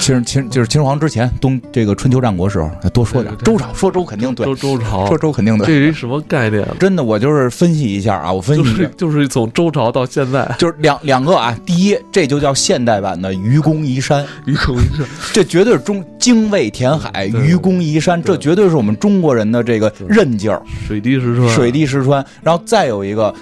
[0.00, 6.66] 其实秦就是秦始皇之前东这个春秋战国时候多说点，周朝说周肯定对，周周朝说周肯定对，这是什么概念？
[6.80, 19.44] 真的，我就是分析一下啊，我分析就是从周朝到现在，就是两两个啊，第一，这就叫现代版的愚公移山，愚公移山， 这绝对是中精卫填海，愚公移山，这绝对是我们中国人。
[19.54, 22.24] 的这个韧劲儿，水滴石穿，水滴石穿。
[22.42, 23.32] 然后再有一个，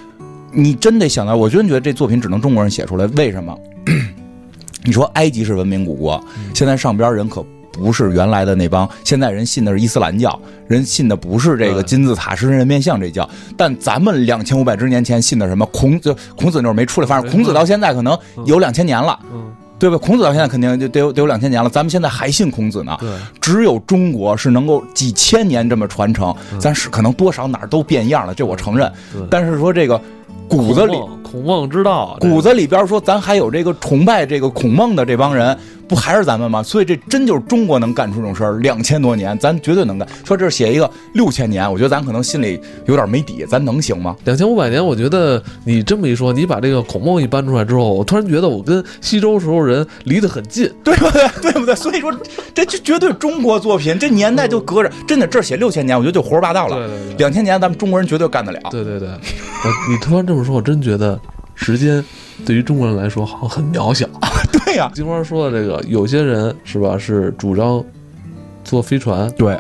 [0.53, 3.07] 你真得想到，我真觉得这作品只能中国人写出来。
[3.17, 3.57] 为什么？
[4.85, 13.27] 你说埃及是文明古国，现在上边人可不是原来的那帮，现在人信的是伊斯兰教，人信的不是这个金字塔、狮身人面像这教。
[13.57, 15.65] 但咱们两千五百之年前信的什么？
[15.67, 19.19] 孔子，孔子那会儿没出来，反正孔子到现在可能有两千年了。
[19.83, 19.99] 对吧？
[19.99, 22.97] 孔子到现在肯定就得有得有两千年了，咱们现在还信孔子呢。
[23.01, 28.89] 对，只有中国是能够几千年这么传承，咱是可能多少哪儿都变样了，这我承认。
[29.29, 30.01] 但是说这个
[30.49, 35.59] 骨子里，孔孟之道，骨子里边说咱还有这个崇拜这个孔孟的这帮人。
[35.93, 36.63] 不还是咱们吗？
[36.63, 40.09] 所以这真就是中国能干出这种事儿，两千多年，咱绝对能干。
[40.25, 44.17] 说这写一个六千年，我觉得咱可能心里有点没底，咱能行吗？
[44.25, 51.29] 两千五百年，我觉得你这么一说，你把这个孔孟一搬出来之后，我突然觉得我跟西周时候人离得很近，对不对？
[51.43, 51.75] 对不对？
[51.75, 52.11] 所以说，
[52.55, 56.89] 这就绝对中国作品，这年代就隔着，真的这写六千年，我觉得就胡说八道了。
[57.19, 58.59] 两千年，咱们中国人绝对干得了。
[58.71, 59.09] 对对对，
[59.91, 61.21] 你突然这么说，我真觉得
[61.55, 62.03] 时间。
[62.45, 64.05] 对于中国人来说，好像很渺小。
[64.65, 67.83] 对呀，金花说的这个，有些人是吧，是主张
[68.63, 69.59] 坐飞船；对，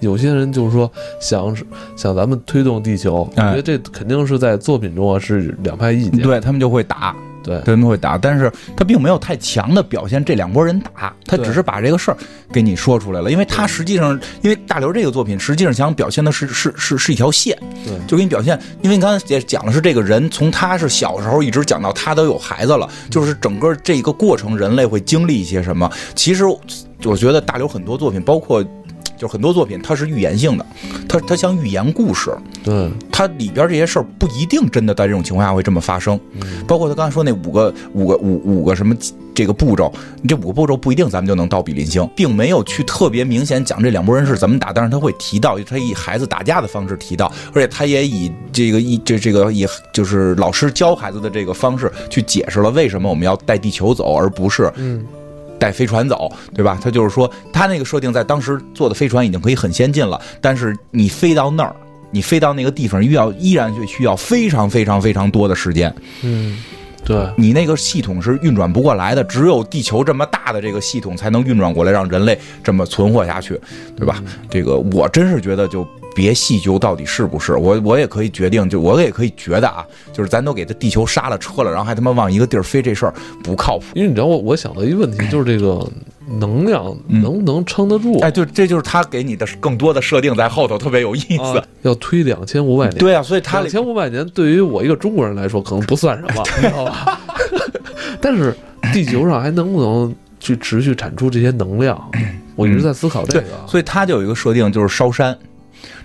[0.00, 1.54] 有些人就是说想
[1.96, 3.28] 想咱们推动地球。
[3.36, 6.20] 我觉得这肯定是在作品中啊是两派意见。
[6.20, 7.14] 对他们就会打。
[7.42, 12.16] 对，他们会打，但是他并没有太强的表现这两拨人打，他只是把这个事儿
[12.52, 13.30] 给你说出来了。
[13.30, 18.58] 因为他实际上，因为大刘这个作品实际上想表现的是是是是一条线，对，就给你表现。
[18.82, 25.90] 因为你刚才也讲的是这个人从他是小时候一直讲到他都有孩子了，就是整个这一个过程人类会经历一些什么。
[26.14, 28.64] 其实我觉得大刘很多作品，包括。
[29.22, 30.66] 就很多作品，它是预言性的，
[31.08, 36.18] 它它像寓言故事，对，它里边这些事儿不一定真的在这种情况下会这么发生，
[36.66, 38.92] 包括他刚才说那五个五个五五个什么
[39.32, 39.92] 这个步骤，
[40.28, 55.06] 这五个步骤不一定咱们就能到比邻星，并没有去特别明显讲这两拨人是怎么打，但是他会提到，他以孩子打架的方式提到，而且他也以这个一这这个以就是老师教孩子的这个方式去解释了为什么我们要带地球走，而不是嗯。
[55.62, 56.76] 带飞船走，对吧？
[56.82, 61.72] 他就是说，他那个设定在当时做的飞船已经可以很先进了，但是你飞到那儿，
[62.10, 65.94] 你飞到那个地方，又要依然就需要非常非常非常多的时间。
[66.22, 66.58] 嗯，
[67.04, 73.56] 对你那个系统是运转不过来的，只有地球这么大的这个系统才能运转过来，让人类这么存活下去，
[73.96, 74.20] 对吧？
[74.50, 75.86] 这个我真是觉得就。
[76.14, 83.84] 别细究到底是不是我，我也可以决定，就我也可以觉得啊，就是咱都给他地球刹了车了，然后还他妈往一个地儿飞，这事儿不靠谱。
[83.94, 85.86] 因为你知道我，我想到一个问题，就是这个
[86.38, 88.18] 能量能不能撑得住？
[88.20, 91.62] 哎，就这就是他给你的更多的设定在后头，特别有意思。
[91.82, 97.20] 要推两千五百年，对啊，所以他两千五百年对于我一个中国人来说可能不算什么， 知道吧？
[98.20, 98.56] 但是
[98.92, 102.00] 地球上还能不能去持续产出这些能量？
[102.54, 103.46] 我一直在思考这个。
[103.66, 105.36] 所以他就有一个设定，就是烧山。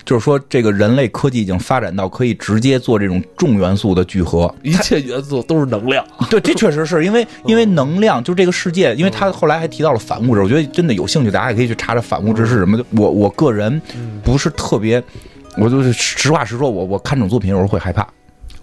[0.05, 6.05] 就是说，这个人类科技已经发展到可以直接做这种重元素的聚合，一切元素都是能量。
[6.29, 10.41] 对，这确实是因为，因为能量就这个世界，因为他后来还提到了反物质。
[10.41, 12.77] 我觉得真的有兴趣，大家也可以去查查反物质是什么。
[12.91, 13.81] 我我个人
[14.23, 15.03] 不是特别，
[15.57, 18.07] 我就是实话实说，我我看这种作品有时候会害怕。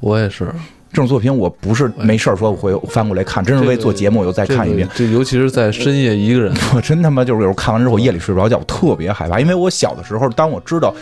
[0.00, 0.52] 我也是，
[0.94, 4.88] 这种作品我不是没事儿说我会翻过来看，真是为做节目我又再看一遍。
[4.94, 9.40] 这尤其是在深夜一个人， 我真他妈就是有时候看完之后夜里睡不着觉，我特别害怕。
[9.40, 10.94] 因为我小的时候，当我知道。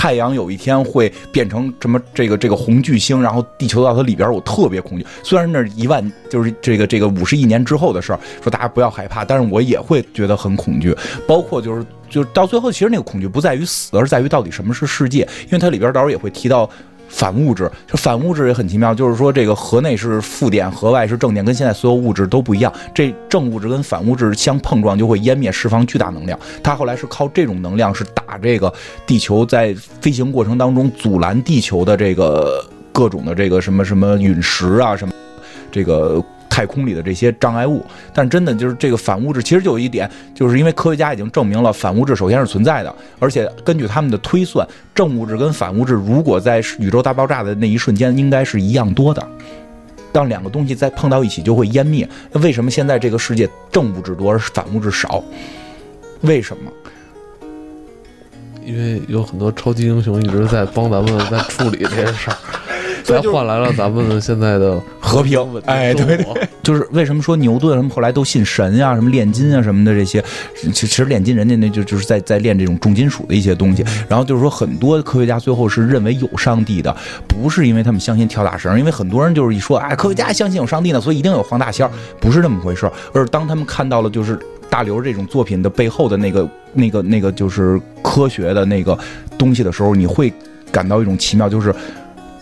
[0.00, 5.04] 太阳有一天会变成什么这个这个红巨星，然后地球到它里边，我特别恐惧。
[5.24, 10.96] 虽然那一万就是这个这个五十亿年之后的事儿，说大家不要害怕，但是我也会觉得很恐惧。
[11.26, 16.70] 包括就是就是到最后，其实那个恐惧不在于死，而在于到底什么是世界，因为它里边到时候也会提到。
[17.08, 22.72] 反物质，就反物质也很奇妙，就是说这个核内是负电，核外是正电，跟现在所有物质都不一样。
[22.94, 26.38] 这正物质跟反物质相碰撞就会湮灭，释放巨大能量。
[26.62, 28.72] 它后来是靠这种能量是打这个
[29.06, 35.12] 地球在飞行过程当中阻拦地球的这个各种的这个什么什么陨石啊什么
[35.72, 36.22] 这个。
[36.58, 49.24] 太空里的这些障碍物，但真的就是这个反物质，其实就有一点，就是因为科学家已经证明了反物质首先是存在的，而且根据他们的推算，正物质跟反物质如果在宇宙大爆炸的那一瞬间应该是一样多的。
[50.10, 52.08] 当两个东西再碰到一起就会湮灭。
[52.32, 55.22] 那为什么现在这个世界正物质多而反物质少？
[56.22, 56.72] 为什么？
[58.64, 62.36] 因为有很多超级英雄一直在帮咱们在处理这些事儿。
[63.08, 65.38] 才换来了咱们现在的和平。
[65.66, 70.22] 哎，对对，就是为什么说牛顿什么后来都信神呀，什么炼金啊什么的这些，
[70.72, 73.84] 其实炼金人家那就就是在在炼这种重金属的一些东西。
[74.08, 76.94] 然后就是说，很多科学家最后是认为有上帝的，
[77.26, 81.88] 不是因为他们相信跳大绳，因为很多人就是一说，哎，科学家相信有上帝呢，所以一定有黄大仙，
[82.20, 82.90] 不是那么回事。
[83.12, 88.98] 而是当他们看到了就是大刘这种作品的背后的那个那个那个就是科学的那个
[89.38, 90.32] 东西的时候，你会
[90.70, 91.74] 感到一种奇妙，就是。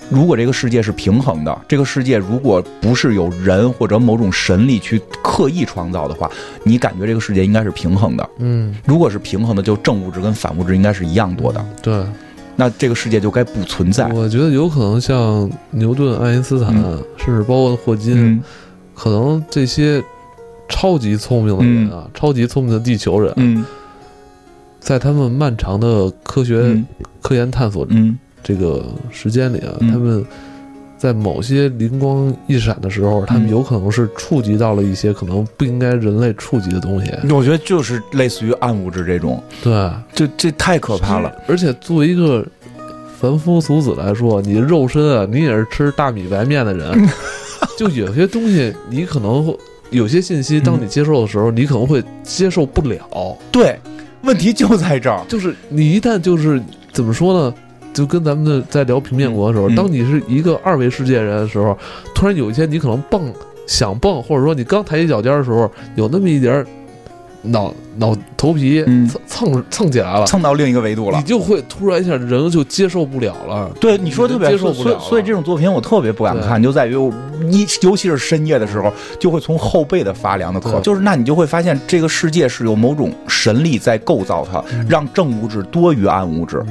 [0.09, 6.31] 如果这个世界是平衡的，这个世界如果不是有人或者某种神力去刻意创造的话，
[6.63, 8.31] 你感觉这个世界应该是平衡的。
[8.39, 11.65] 嗯，如果是平衡的，就正物质跟反物质应该是一样多的。
[11.83, 12.05] 对，
[12.55, 14.07] 那这个世界就该不存在。
[14.13, 16.73] 我觉得有可能像牛顿、爱因斯坦，
[17.17, 18.41] 甚至包括霍金，
[18.95, 20.01] 可能这些
[20.69, 23.67] 超级聪明的人啊，超级聪明的地球人，
[24.79, 26.81] 在他们漫长的科学
[27.21, 28.17] 科研探索嗯。
[28.47, 30.25] 这个时间里啊，他们
[30.97, 37.11] 在某些灵光一闪的时候，他们有可能是触及到了一些可能不应该人类触及的东西。
[37.35, 41.35] 我觉得就是类似于暗物质这种，对，这这太可怕了。
[41.49, 42.47] 而且作为一个
[43.19, 47.09] 凡夫俗子来说，你肉身啊，你也是吃大米白面的人，
[47.77, 49.53] 就有些东西你可能
[49.91, 53.37] 有些信息，当你接受的时候，你可能会接受不了。
[53.51, 53.77] 对，
[54.23, 57.55] 问题就在这儿，就是你一旦就是怎么说呢？
[57.97, 61.77] 就跟咱们的在聊平面国的时候，当你是一个二维世界人的时候，
[62.15, 63.33] 突然有一天你可能蹦
[63.67, 66.63] 想蹦，或者说你刚抬起脚尖的时候，有那么一点
[67.41, 73.71] 脑脑头皮蹭蹭蹭起来了，蹭到另一个维度了，你就会突然一下人就接受不了了。
[73.81, 76.93] 对，你说特别接受不了，所以这种作品我特别不敢看，就在于
[77.51, 80.79] 一尤其是深夜的时候，就会从后背的发凉的刻。
[80.81, 86.63] 就是那你就会发现这个世界是有某种神力在构造它，让正物质多于暗物质。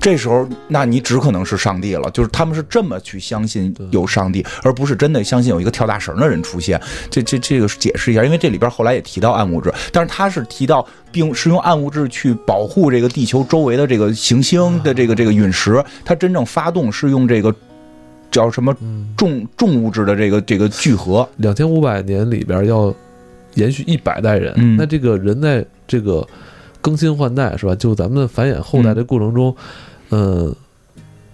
[0.00, 2.08] 这时候，那你只可能是上帝了。
[2.10, 6.80] 就是他们是这么去相信有上帝，而不是真的相信有一个跳大绳的人出现。
[7.10, 15.84] 这这这个解释一下，因为这里边后来也提到暗物质，但是他是提到并是用暗物质去保护这个地球周围的这个行星的这个这个陨石。
[16.04, 17.54] 它真正发动是用这个
[18.30, 18.74] 叫什么
[19.16, 21.28] 重重物质的这个这个聚合。
[21.38, 22.94] 两千五百年里边要
[23.54, 26.26] 延续一百代人，那这个人在这个
[26.80, 27.74] 更新换代是吧？
[27.74, 29.54] 就咱们繁衍后代的过程中。
[30.10, 30.54] 嗯，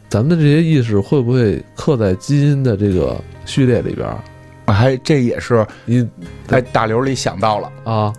[0.09, 4.09] 咱们的这些意识会不会刻在基因的这个序列里边？
[4.67, 6.09] 还这也是你
[6.49, 8.13] 在大流里想到了啊，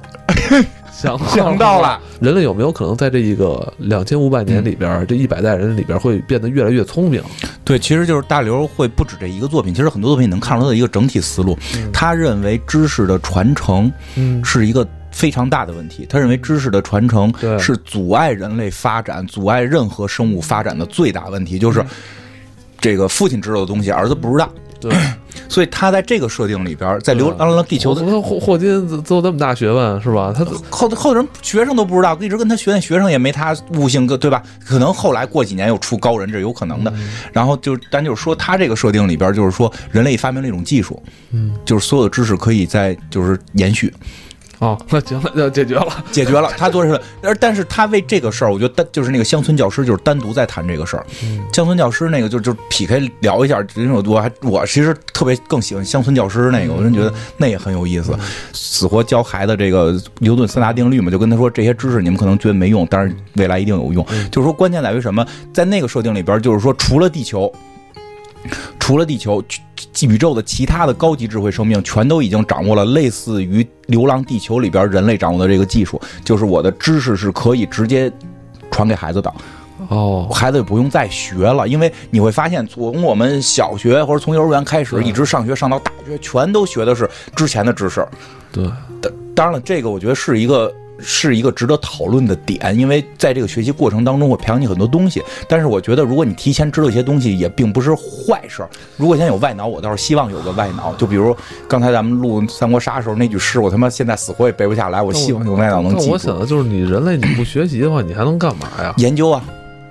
[0.93, 1.99] 想想到了。
[2.21, 7.21] 人类有没有可能在这一个两千五百年里边，这一百代人里边会变得越来越聪明？
[7.63, 11.57] 对，其实就是大刘会不止这一个作品，其实很多作品你能看出他的一个整体思路。
[11.91, 13.91] 他认为知识的传承
[14.43, 14.87] 是一个。
[15.15, 21.83] 非常大的问题，他认为知识的传承是阻碍人类发展、阻碍任何生物发展的最大问题，就是
[22.81, 24.51] 这个父亲知道的东西，儿子不知道。
[24.77, 24.93] 对，
[25.47, 30.33] 所以他在这个设定里边，在流浪了地球，霍霍金做那么大学问是吧？
[30.35, 34.43] 他后后人学生都不知道，一直跟他学，那学生也没他悟性，对吧？
[34.65, 36.93] 可能后来过几年又出高人，这有可能的。
[37.31, 41.01] 然后就咱就是说，他这个设定里边，就是说人类发明了一种技术，
[41.31, 43.91] 嗯，就是所有的知识可以在就是延续。
[44.59, 46.49] 哦，那行，那就解决了，解决了。
[46.57, 51.05] 他做的是，而但是他为这个事儿，我觉得单就是那个乡村教师，就是单独在谈这个事儿。
[51.51, 58.17] 乡村教师那个就就劈开聊一下，因为我还我其实特别更喜欢乡村教师那个，我真觉得那也很有意思，
[58.53, 64.05] 死活教孩子这个牛顿三大定律嘛，就跟他说这些知识你们可能觉得没用，但是未来一定有用。
[64.31, 67.51] 就是说关键在于什么，在那个设定里边，就是说除了地球。
[68.85, 69.43] 除了地球，
[70.03, 78.13] 宇宙的其他的高级智慧生命全都已经掌握了类似于《流浪地球》里边人类掌握的这个技术，就是我的知识是可以直接
[78.69, 79.33] 传给孩子的，
[79.87, 88.07] 哦，孩子也不用再学了，因为你会发现，从我们小学或者从幼儿园开始，一直上学上到大学，全都学的是之前的知识。
[88.51, 88.69] 对，
[89.01, 95.21] 当当然了，这个我觉得是一个是一个值得讨论的点，因为在这个学习过程当中会培养你很多东西。
[95.47, 98.69] 但是我觉得，如果你提前知道一些东西，也并不是坏事儿。
[98.97, 100.93] 如果现在有外脑，我倒是希望有个外脑。
[100.95, 101.35] 就比如
[101.67, 105.01] 刚才咱们录《三国杀》的时候那句诗，我他妈现在死活也背不下来。
[105.01, 106.39] 我希望有外脑能记住我想。
[106.39, 108.93] 的就是，你人类你不学习的话，你还能干嘛呀？
[108.97, 109.43] 研究啊，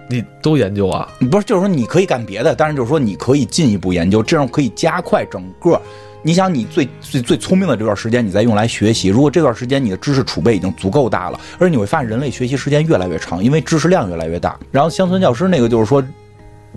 [0.08, 1.08] 你都研究啊？
[1.30, 5.80] 不是，就是说你可以干别的，但是就是说你可以进一步研究，这样可以加快整个。
[6.26, 9.08] 你想，你最最最聪明的这段时间，你再用来学习。
[9.08, 14.58] 如果这段时间你的知识储备已经足够大了，而你会发现人类学习时间越来越长，因为知识量越来越大。
[14.72, 16.02] 然后乡村教师那个就是说，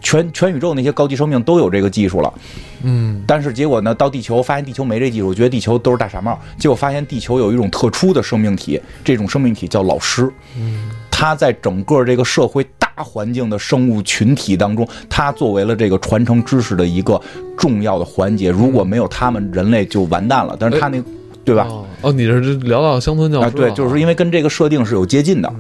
[0.02, 2.34] 全全宇宙那些高级生命都有这个技术了，
[2.84, 6.38] 嗯，但是结果呢，到地球发现地球没这技术，觉得地球都是大傻帽。
[6.60, 10.30] 结果发现地球有一种特殊的生命体，这种生命体叫老师。
[10.58, 17.20] 嗯，他在整个这个社会大环境的生物群体当中，它作为了这个传承知识的一个
[17.58, 18.50] 重要的环节。
[18.50, 20.56] 如果没有他们，人类就完蛋了。
[20.60, 21.04] 但是它那，
[21.44, 21.68] 对吧？
[21.70, 25.54] 哦，哦，你是聊到乡村教师啊，对，就是因为跟这个设定是有接近的。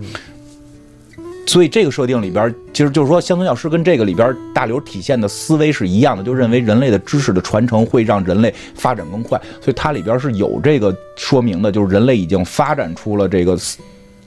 [1.45, 13.58] 所以这个设定里边，其实就是说，乡村教师跟这个里边大刘体现的思维是一样的，就认为人类的知识的传承会让人类发展更快，所以它里边是有这个说明的，就是人类已经发展出了这个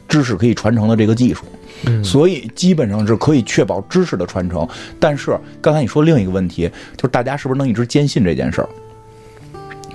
[0.09, 1.45] 知识可以传承的这个技术，
[1.87, 4.67] 嗯所以基本上是可以确保知识的传承。
[4.99, 8.69] 但是刚才你说另一个问题，就是大家是不是能一直坚信这件事儿？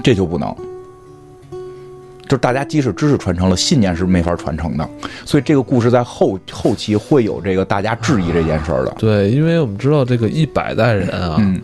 [0.03, 0.55] 这就不能。
[2.23, 4.89] 就是大家即使知识传承了，信念是没法传承的，
[5.25, 8.95] 所以这个故事在后后期会有这个大家质疑这件事儿的。
[8.97, 11.61] 对，因为我们知道这个一百代人啊，嗯，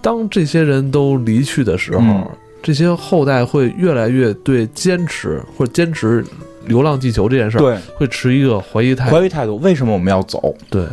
[0.00, 2.26] 当这些人都离去的时候，嗯
[2.62, 6.24] 这些后代会越来越对坚持或者坚持
[6.66, 9.16] 《流浪地球》这件事儿，对，会持一个怀疑态度。
[9.16, 10.84] 怀疑态度，为什么我们要走，对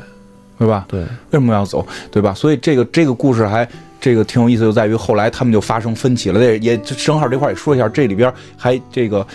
[0.58, 0.86] 对吧？
[0.88, 2.34] 对，为什么要走，对吧？
[2.34, 3.68] 所以这个这个故事还
[4.00, 6.40] 这个挺有意思，就在于后来他们就发生分歧了。
[6.40, 9.26] 也也正好这块儿也说一下，这里边还这个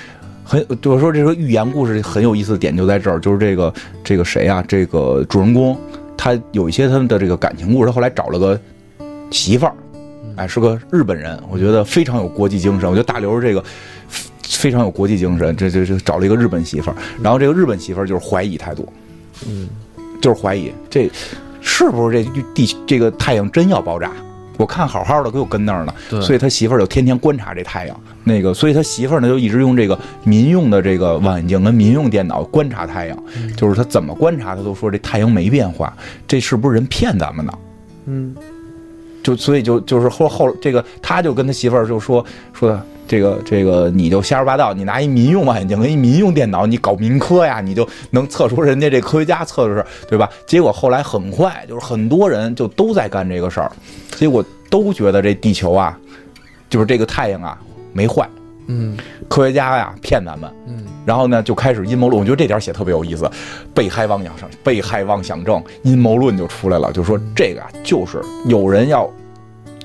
[0.45, 5.77] 很就是说这个寓言故事很有意思的点就在这儿，就是这个这个谁啊，这个主人公
[6.17, 8.59] 他有一些他们的这个感情故事，他后来找了个
[9.31, 9.75] 媳妇儿，
[10.37, 12.89] 哎，是个日本人，我觉得非常有国际精神。
[12.89, 13.63] 我觉得大刘这个。
[14.59, 18.89] 非常有国际精神，这这这找了一个日本媳妇儿，然后这个日本媳妇儿就是怀疑态度，
[19.47, 19.69] 嗯，
[20.21, 21.11] 就是怀疑这
[21.61, 24.11] 是不是这地这个太阳真要爆炸？
[24.57, 25.95] 我看好好的，给我跟那儿呢。
[26.21, 35.97] 所以他媳妇儿就天天观察这太阳，那个，所以他媳妇儿呢就一直用这个民用的这个望远镜跟民用电脑观察太阳，嗯就是他怎么观察，他都说这太阳没变化，
[36.29, 37.53] 这是不是人骗咱们呢？
[38.05, 38.35] 嗯
[39.23, 50.29] 就所以就就是后后这个他就跟他媳妇儿就说说这个这个你就瞎说八道，你拿一民用望远镜跟一民用电脑，你搞民科呀，你就能测出人家这科学家测出是，对吧？
[50.47, 53.71] 结果后来很快就是很多人就都在干这个事儿，
[54.17, 55.99] 结果都觉得这地球啊，
[56.69, 57.59] 就是这个太阳啊
[57.93, 58.29] 没坏，
[58.69, 58.97] 嗯
[59.29, 60.49] 科学家呀骗咱们。
[60.69, 62.21] 嗯然后呢，就开始阴谋论。
[62.21, 63.31] 我觉得这点写特别有意思，
[63.75, 69.11] 被害妄想症、被害妄想症、阴谋论就出来了，就说这个啊，就是有人要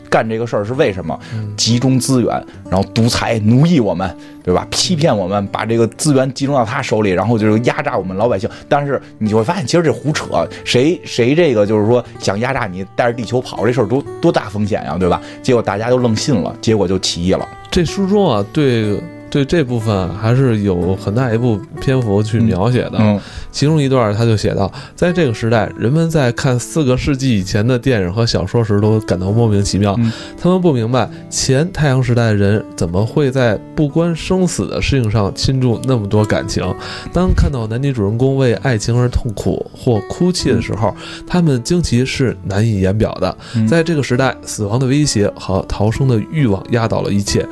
[0.10, 1.18] 干这个事儿是为什么？
[1.34, 4.68] 嗯集中资源，然后独裁奴役我们，对吧？
[4.72, 8.48] 欺骗我们，把这个资源集中到他手里，然后就是压榨我们老百姓。
[8.70, 15.20] 但是你就会发现，其实这胡扯，谁谁这个就是说想压榨你，带着地球跑这事儿多多大风险呀，对吧？
[15.42, 17.48] 结果大家都愣信了，结果就起义了。
[17.72, 19.00] 这书中啊，对
[19.36, 22.94] 对这部分还是有很大一部篇幅去描写的。
[23.00, 23.20] 嗯
[23.52, 29.96] 其中一段他就写到，在这个时代，人们在看四个世纪以前的电影和小说时都感到莫名其妙。
[29.98, 36.64] 嗯他们不明白前太阳时代的人怎么会在不关生死的事情上倾注那么多感情。
[37.12, 40.96] 当看到男女主人公为爱情而痛苦或哭泣的时候，
[41.28, 43.38] 他们惊奇是难以言表的。
[43.56, 47.46] 嗯在这个时代，死亡的威胁和逃生的欲望压倒了一切。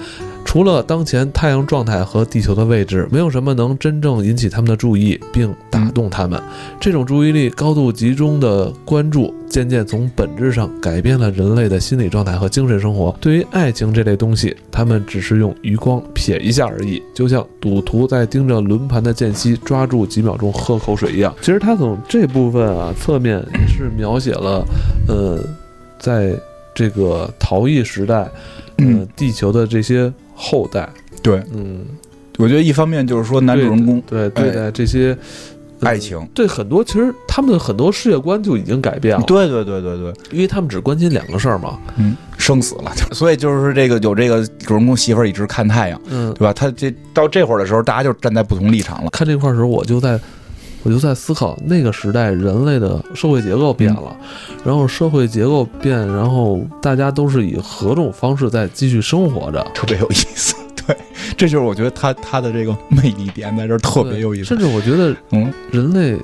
[0.46, 6.42] 除了当前太阳状态和地球的位置，没有什么能真正引起他们的注意并打动他们。
[6.80, 13.16] 这种注意力高度集中的关注，渐渐从本质上改变了人类的心理状态和精神生活。
[13.20, 21.34] 对于爱情这类东西，他们只是用余光瞥一下而已，就像赌徒在盯着轮盘的间隙抓住几秒钟喝口水一样。
[21.42, 24.64] 其实他从这部分啊侧面也是描写了，
[25.08, 25.44] 呃，
[25.98, 26.36] 在
[26.76, 28.30] 这个逃逸时代，呃
[28.80, 30.12] 嗯，，地球的这些
[30.44, 30.88] 后代，
[31.22, 31.86] 对，嗯，
[32.38, 35.18] 我觉得一方面就是说男主人公对对待这些、
[35.80, 36.18] 呃爱情。
[36.34, 46.34] 对很多其实他们的很多世界观就已经改变了，对对对对对，因为他们只关心两个事儿嘛，嗯，生死了， 所以就是这个有这个主人公媳妇儿一直看太阳，嗯。
[46.36, 46.54] 对，吧？
[46.54, 49.10] 他这到这会儿的时候，大家就站在不同立场了。
[49.10, 50.18] 看这块儿的时候，我就在
[50.84, 54.16] 我就在思考那个时代人类的社会结构变了，
[54.64, 60.56] 然后社会结构变，然后大家都是以何种方式在继续生活着，特别有意思。
[60.86, 60.96] 对，
[61.38, 64.44] 这就是我觉得他他的这个魅力点在这儿特别有意思。
[64.46, 66.20] 甚至我觉得，嗯，人类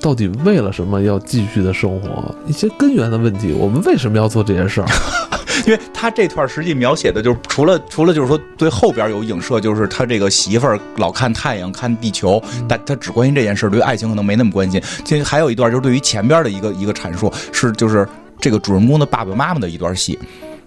[0.00, 2.32] 到底为了什么要继续的生活？
[2.46, 4.86] 一些根源的问题，我们为什么要做这些事儿？
[5.66, 14.82] 因为他这段实际描写的就是除了除了就是说对后边有影射，就是他这个媳妇儿老看太阳看地球，但他只关心这件事，对爱情可能没那么关心。
[15.04, 18.06] 其实还有一段就是对于前边的一个一个阐述，是就是
[18.40, 20.18] 这个主人公的爸爸妈妈的一段戏。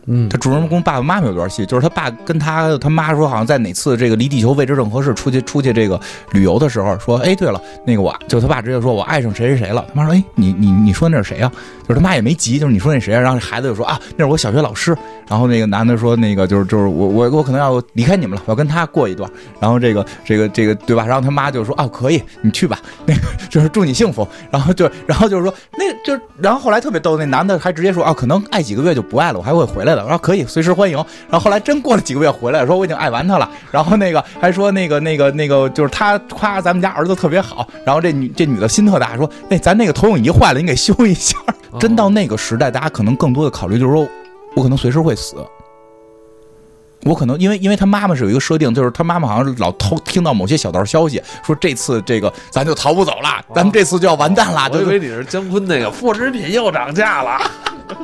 [0.07, 5.99] 嗯，他主人公爸爸妈妈有段戏，就是他爸跟他他妈说，好像在哪次这个离地球位置正合适，出去出去这个
[6.31, 9.85] 旅游的时候，说，哎，对了，那个我就他爸直接说我爱上谁谁谁了。
[9.93, 11.51] 他妈说，哎，你你你说那是谁呀？
[11.87, 13.19] 就是他妈也没急，就是你说那谁啊？
[13.19, 14.95] 然后孩子就说啊，那是我小学老师。
[15.27, 19.27] 然后那个男的说，那个就是就是我我我可能要离开你们了，我要跟他过一段。
[19.59, 21.03] 然后这个这个这个对吧？
[21.03, 24.27] 然后他妈就说啊，可以，你去吧，那 个就是祝你幸福。
[24.51, 30.03] 然后就然后就是说，那就然后后来特别逗，那男的还直接说啊，可能爱几个月就不爱了，我还会回来的。
[30.03, 30.95] 我说可以，随时欢迎。
[31.29, 33.49] 然后后来真过了几个月回来，说我已经爱完他了。
[33.71, 37.67] 然后那个还说那个那个那个就是他夸咱们家儿子特别好。
[37.85, 41.37] 然后这女这女的心特大，说那咱那个投影仪坏了，你给修一下。
[41.79, 44.07] 真到那个时代，大家可能更多的考虑就是说。
[44.55, 45.35] 我可能随时会死，
[47.03, 54.69] 我可能因为因为他妈妈是有一个设定，就是他妈妈好像是老偷听到某些小道消息，说这次这个咱就逃不走了，咱们这次就要完蛋了。
[54.71, 57.41] 我以为你是姜昆那个 副食品又涨价了。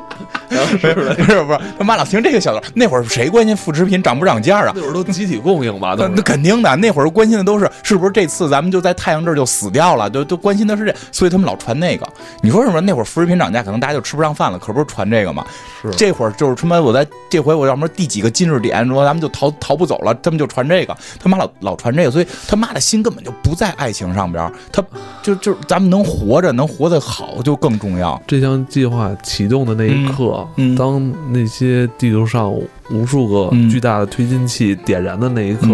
[0.51, 1.59] 是是是不是？
[1.77, 4.71] 他妈老听这个小道，那会儿谁关心副食品涨不涨价啊？
[4.75, 5.95] 那会儿都集体供应吧？
[5.97, 10.09] 那那肯定的，那会儿关心的都是是不是这次咱们就在太阳这儿就死掉了？
[10.09, 12.07] 都都关心的是这，所以他们老传那个。
[12.41, 12.81] 你说什么？
[12.81, 15.45] 那会儿副食品涨价，可能大家就吃不上饭了，可不是传这个吗？
[15.81, 24.83] 是这会儿就是他妈我在这回我要么第几个今日点说咱们就逃逃不走了，他们就传这个，他妈老老传这个，所以他妈的心根本就不在爱情上边，他
[25.21, 28.21] 就就咱们能活着能活得好就更重要。
[28.27, 30.40] 这项计划启动的那一刻。
[30.55, 32.51] 嗯，当那些地球上
[32.89, 35.67] 无数个巨大的推进器点燃的那一刻，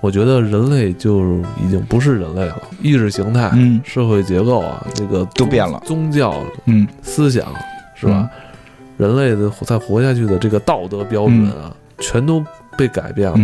[0.00, 3.50] 我觉得人类就已经不是人类了，意识形态、
[3.84, 6.34] 社会结构啊，这个都变了，宗教、
[6.66, 7.46] 嗯，思想
[7.94, 8.28] 是吧？
[8.96, 12.44] 人类的在活下去的这个道德标准啊，全都
[12.76, 13.38] 被改变了。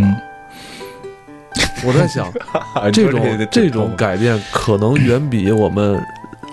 [1.87, 2.27] 我在想，
[2.93, 6.01] 这种这种改变可能远比我们。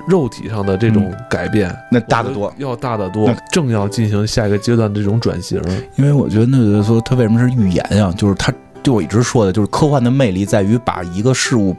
[0.07, 3.33] 肉体上的这种改变，那大得多，要大得多。
[3.51, 5.61] 正要进行下一个阶段的这种转型，
[5.95, 8.13] 因为我觉得那说他为什么是预言啊？
[8.17, 11.75] 就是他，就我一直说的，就是科幻的魅力在于把一个事物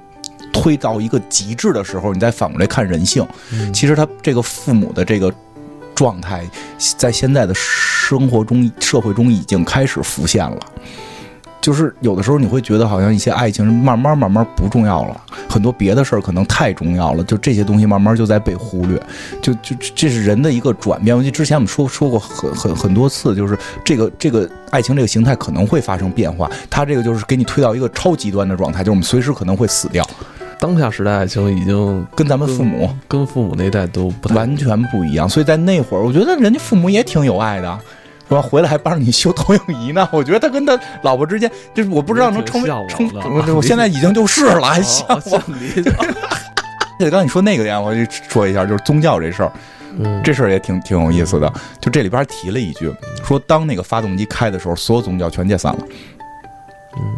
[0.53, 3.27] 推到一个极致的时候，你再反过来看人性。
[3.73, 5.33] 其实他这个父母的这个
[5.95, 6.45] 状态，
[6.97, 10.59] 在现在的生活中、社会中已经开始浮现了。
[11.63, 19.01] 就是有的时候你会觉得好像一些爱情慢慢慢慢不重要了，很多别的事儿可能太重要了，就这些东西慢慢就在被忽略，
[19.41, 21.17] 就就这是人的一个转变。
[21.17, 30.05] 我记得之前我们说说过很很很多次，就是这个这个爱情这个形态可能会发生变化，它这个就是给你推到一个超极端的状态，就是我们随时可能会死掉。
[30.59, 37.79] 当下时代爱情已经跟咱们父母跟父母那一代都不完全不一样，所以在那会儿，我觉得人家父母也挺有爱的。
[38.33, 38.49] 是吧？
[38.49, 40.09] 回来还帮着你修投影仪呢。
[40.11, 45.43] 我觉得他跟他老婆之间，就是我不知道能成为成，我我现在已经就是了，还像我。
[46.99, 49.53] 这 刚你说那个点，我就说一下，就是宗教这事儿，
[50.25, 51.53] 这事儿也挺挺有意思的。
[51.81, 55.79] 就这里边提了一句，说当那个发动机开的时候，所有宗教全解散了。
[56.97, 57.17] 嗯，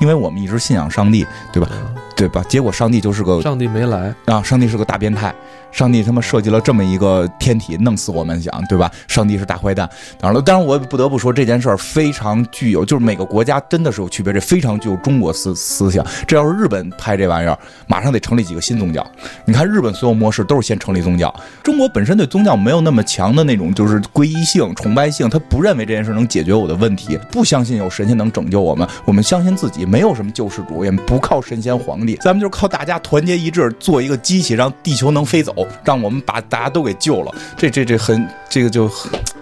[0.00, 1.68] 因为我们一直信仰上帝，对吧？
[2.16, 2.44] 对吧？
[2.48, 5.34] 结果上帝就是个上帝没来啊，上帝是个大变态。
[5.70, 8.92] 上帝他妈设计了这么一个天体，弄死我们，想对吧？
[9.08, 9.88] 上帝是大坏蛋。
[10.20, 16.04] 当然了，当然我不得不说这件事儿非常具有，就是每个国家真的是有区别，这非常具有中国思思想。
[16.26, 19.02] 这要是日本拍这玩意儿，马上得成立几个新宗教。
[19.46, 35.54] 你看日本所有模式都是先成立宗教，中国本身对宗教没有那么强的那种就是皈依性、崇拜性，他不认为这件事能解决我的问题，不相信有神仙能拯救我们，我们相信自己，没有什么救世主，也不靠神仙皇帝，咱们就是靠大家团结一致，做一个机器，让地球能飞走。
[35.84, 38.90] 让我们把大家都给救了，这这这很这个就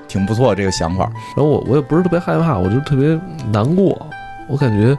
[0.08, 1.04] 挺不错这个想法。
[1.36, 3.18] 然后我我也不是特别害怕，我就特别
[3.52, 4.06] 难过。
[4.48, 4.96] 我感觉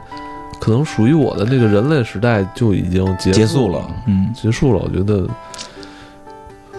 [0.60, 4.80] 可能属于我的那个人类时代就已经结束了，嗯，结束了。
[4.84, 5.28] 我觉得，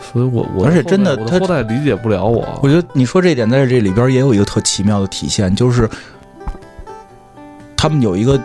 [0.02, 2.48] 所以我我而且真的他后代理解不了我。
[2.62, 5.90] 我觉得你说这点在这里边也有一个特奇妙的体现，就是
[7.78, 8.42] 他们有一个。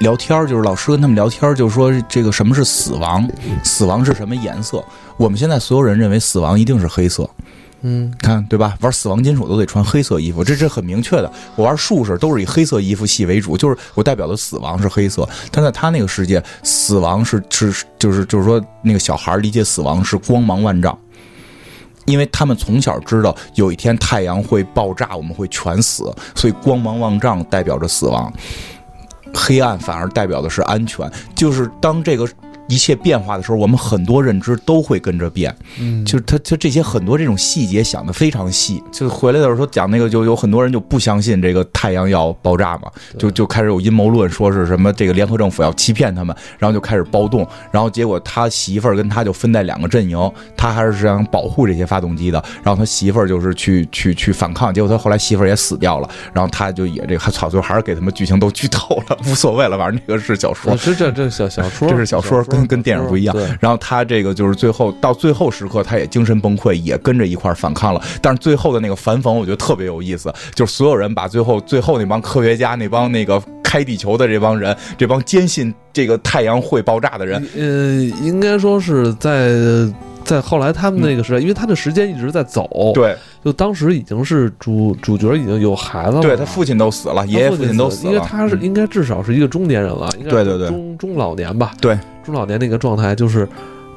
[0.00, 3.28] 聊天就是老师跟他们聊天就说这个什么是死亡，
[3.62, 4.84] 死亡是什么颜色？
[5.16, 7.28] 我们现在所有人认为死亡一定是黑色，
[7.82, 8.76] 嗯，看对吧？
[8.80, 11.30] 玩死亡金属都得穿黑色衣服，这这很明确的。
[11.54, 15.28] 我玩术士都是以黑色衣服系为主，就是我代表的死亡是黑色。
[15.52, 20.98] 但在他那个世界，死亡是是就是就是说那个小孩理解死亡是光芒万丈，
[22.06, 28.32] 因为他们从小知道有一天太阳会爆炸，我们会全死，所以光芒万丈代表着死亡，
[29.34, 31.10] 黑暗反而代表的是安全。
[31.34, 32.28] 就是当这个。
[32.68, 38.82] 一切变化的时候，我们很多认知都会跟着变，嗯，就是他他这些很多这种细节想的非常细。
[38.90, 63.36] 就回来的时候说讲那个，就有很多人就不相信这个太阳要爆炸嘛，就就开始有阴谋论，说是什么这个联合政府要欺骗他们，然后就开始暴动，然后结果他媳妇儿跟他就分在两个阵营，他还是想保护这些发动机的，然后他媳妇儿就是去去去反抗，结果他后来媳妇儿也死掉了，然后他就也这个操，最后还是给他们剧情都剧透了，无所谓了，反正这个是小说，是这这小小说，这是小说跟跟电影不一样。
[63.60, 68.02] 然后他这个就是最后到最后时刻，他也精神崩溃，也跟着一块反抗了。
[68.20, 79.50] 但是最后的那个反讽，我觉得特别有意思，就是所有人把最后最后那帮科学家、那帮那个开地球的这帮人、这帮坚信这个太阳会爆炸的人，呃，应该说是在
[80.24, 91.98] 在后来他们那个时代，因为他的时间一直在走，对，就当时已经是主主角已经有孩子了，对他父亲都死了，爷爷父亲都死了，因为他是应该至少是一个中年人了，应该对对对，中中老年吧，对。
[92.24, 93.48] 中老年那个状态，就是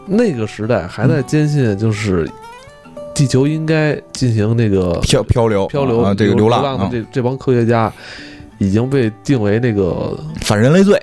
[0.08, 2.28] 那个时代还在坚信，就是
[3.14, 7.94] 地球应该进行那个漂漂流漂流啊，这个流浪的这这帮科学家
[8.58, 11.00] 已经被定为那个反人类罪。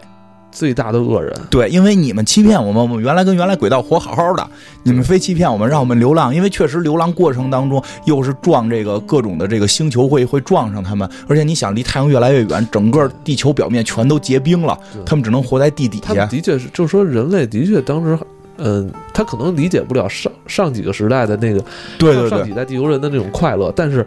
[0.52, 4.46] 最大的恶人，对，因为你们欺骗我们，我们原来跟原来轨道活好好的，
[4.82, 6.32] 你们非欺骗我们，让我们流浪。
[6.32, 16.26] 因为确实流浪过程当中，又是撞这个各种的这个星球会会撞上他们，而且你想离太阳越来越远，整个地球表面全都结冰了，他们只能活在地底下。
[16.26, 18.18] 的确是，就是说人类的确当时，
[18.58, 21.64] 嗯，他可能理解不了上上几个时代的那个，
[21.98, 24.06] 对对对，上几代地球人的那种快乐，但是。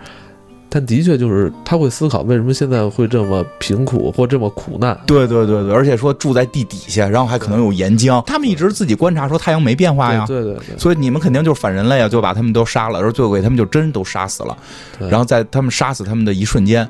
[0.76, 4.99] 但的确就是他会思考为什么现在会这么贫苦或这么苦难。
[5.07, 8.21] 对对对对，而且说住在地底下，然后还可能有岩浆。
[8.26, 10.26] 他们一直自己观察说太阳没变化呀。
[10.28, 10.78] 对对对。
[10.78, 14.57] 所以你们肯定就是反人类啊，就把他们都杀了，然后最后给他们就真都杀死了。
[14.99, 16.86] 然后在他们杀死他们的一瞬间，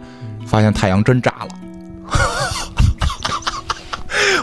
[0.48, 1.50] 发现太阳真炸了。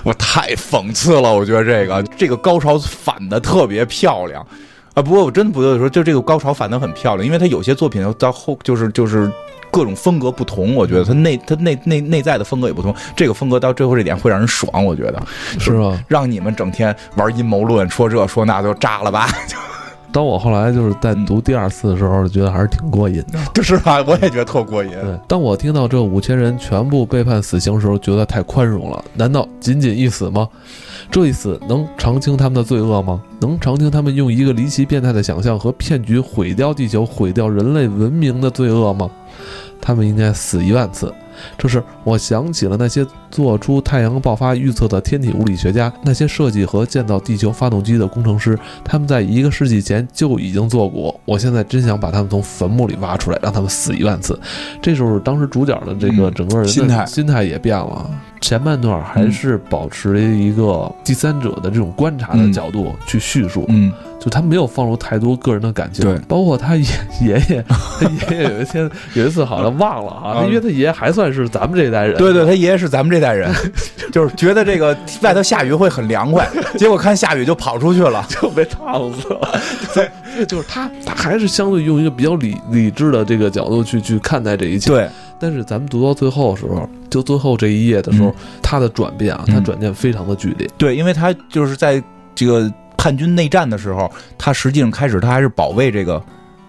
[0.05, 4.47] 我太讽刺了，我觉得这个这个高潮反的特别漂亮。
[4.95, 9.31] 啊，不过我真的不得不说，就这个高潮反的很漂亮，因为他有些作品到后就是就是
[9.71, 15.23] 各种风格不同，我觉得他内他内内内在的风格也不同，这个风格到最后这点会让人爽，我觉得
[15.59, 15.99] 是吧？
[16.09, 19.29] 让你们整天玩阴谋论，说这说那就炸了吧。
[20.13, 24.05] 当我后来就是在读第二次的时候，觉得还是挺过瘾的， 就是吧？
[24.07, 24.91] 我也觉得特过瘾。
[24.91, 29.03] 对，当我听到这五千人全部被判死刑的时候，觉得太宽容了。
[29.15, 30.47] 难道仅仅一死吗？
[31.11, 33.23] 这一死能偿清他们的罪恶吗？
[33.41, 39.11] 能偿清他们用一个离奇变态的想象和骗局毁掉地球、毁掉人类文明的罪恶吗？
[39.81, 41.13] 他们应该死一万次。
[41.59, 51.19] 这是我想起了那些做出太阳爆发预测的天体物理学家，那些设计和建造地球发动机的工程师，他们在一个世纪前就已经做过。
[51.25, 54.39] 我现在真想把他们从坟墓里挖出来，让他们死一万次。
[54.81, 58.11] 这时候，当时主角的这个整个人心态心态也变了。
[58.41, 63.93] 前半段还是保持一个第三者的这种观察的角度去叙述，嗯。
[64.23, 66.85] 就他没有放入太多个人的感情，对，包括他爷
[67.21, 67.65] 爷爷，
[67.99, 73.53] 他爷爷有一天有一次好像忘了哈，因为他爷爷还算是咱们这一代人，对对，他爷爷是咱们这代人，
[74.13, 76.49] 就是觉得这个外头下雨会很凉快，
[76.79, 79.61] 结果看下雨就跑出去了，就被烫死了。
[79.93, 84.89] 对，就是他，他还是相对用一个比较理理智的这个角度去去看待这一切。
[84.89, 85.09] 对，
[85.41, 90.71] 但是咱们读到最后的时候，就最后这一页的时候，他的转变啊，他转变非常的剧烈。
[90.79, 92.01] 对，因为他就是在
[92.37, 92.73] 这个。
[93.03, 96.23] 叛军内战的时候，他实际上开始他还是保卫这个，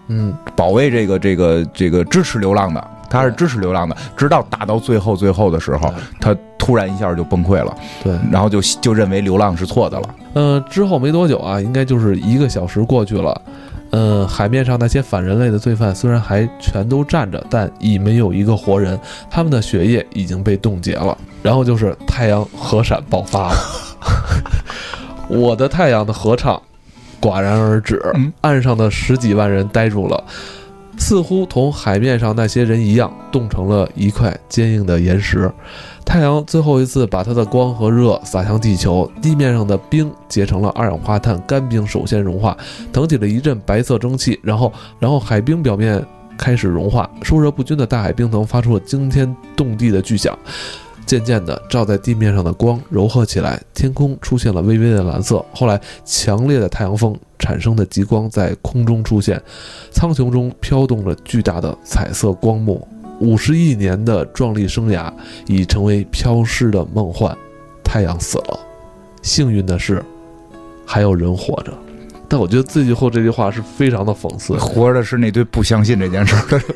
[0.08, 7.72] 嗯，保卫这个这个这个支持流浪的，他是支持流浪的，直到打到最后最后的时候，他突然一下就崩溃了，
[8.02, 10.08] 对，然后就就认为流浪是错的了。
[10.32, 13.40] 呃，之后没多久啊，应该就是一个小时过去了，
[13.90, 18.98] 嗯，海面上那些反人类的罪犯虽然还全都站着，但已没有一个活人，
[19.30, 21.16] 他们的血液已经被冻结了。
[21.44, 23.56] 然后就是太阳核闪爆发了。
[25.28, 26.60] 我的太阳的合唱
[27.20, 28.00] 戛然而止，
[28.42, 30.22] 岸上的十几万人呆住了，
[30.98, 35.50] 似乎同海面上那些人一样，冻成了一块坚硬的岩石。
[36.04, 42.54] 太阳最后一次把它的光和热洒向地球，地面上的冰结成了二氧化碳，干冰首先融化，
[42.92, 46.04] 腾起了一阵白色蒸汽，然后，然后海冰表面
[46.36, 50.38] 开始融化，受热不均的大海冰层发出了惊天动地的巨响。
[51.14, 55.44] 渐渐的，照在地面上的光柔和起来，天空出现了微微的蓝色。
[55.54, 59.40] 后来，强烈的太阳风产生的极光在空中出现，
[59.92, 62.84] 苍穹中飘动着巨大的彩色光幕。
[63.20, 65.12] 五十亿年的壮丽生涯
[65.46, 67.32] 已成为飘逝的梦幻。
[67.84, 68.58] 太阳死了，
[69.22, 70.04] 幸运的是，
[70.84, 71.72] 还有人活着。
[72.28, 74.54] 但我觉得最后这句话是非常的讽刺。
[74.56, 76.68] 活着的是那堆不相信这件事儿的人，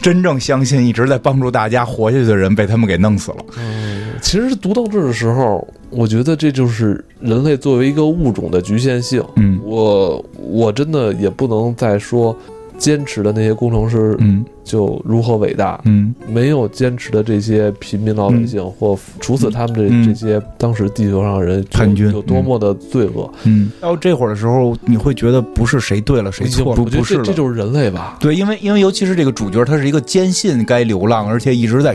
[0.00, 3.38] 真正相信一直在帮助大家活下去的人被他们给弄死了。
[3.58, 9.22] 嗯，其实读到这儿的时候，我觉得这就是人类作为一个物种的局限性。
[9.36, 12.36] 嗯我我真的也不能再说
[12.78, 14.44] 坚持的那些工程师嗯。
[14.64, 16.14] 就如何伟大，嗯。
[16.26, 20.06] 没有坚持的这些平民老百姓，或处死他们这、嗯。
[20.06, 22.10] 这些当时地球上的人就叛军。
[22.10, 23.30] 有多么的罪恶。
[23.44, 23.70] 嗯。
[23.80, 28.16] 到这会儿的时候，你会觉得不是谁对了谁错了，不是这这就是人类吧？
[28.18, 31.94] 对，因为因为尤其是这个主角，他是一个坚信该流浪，而且一直在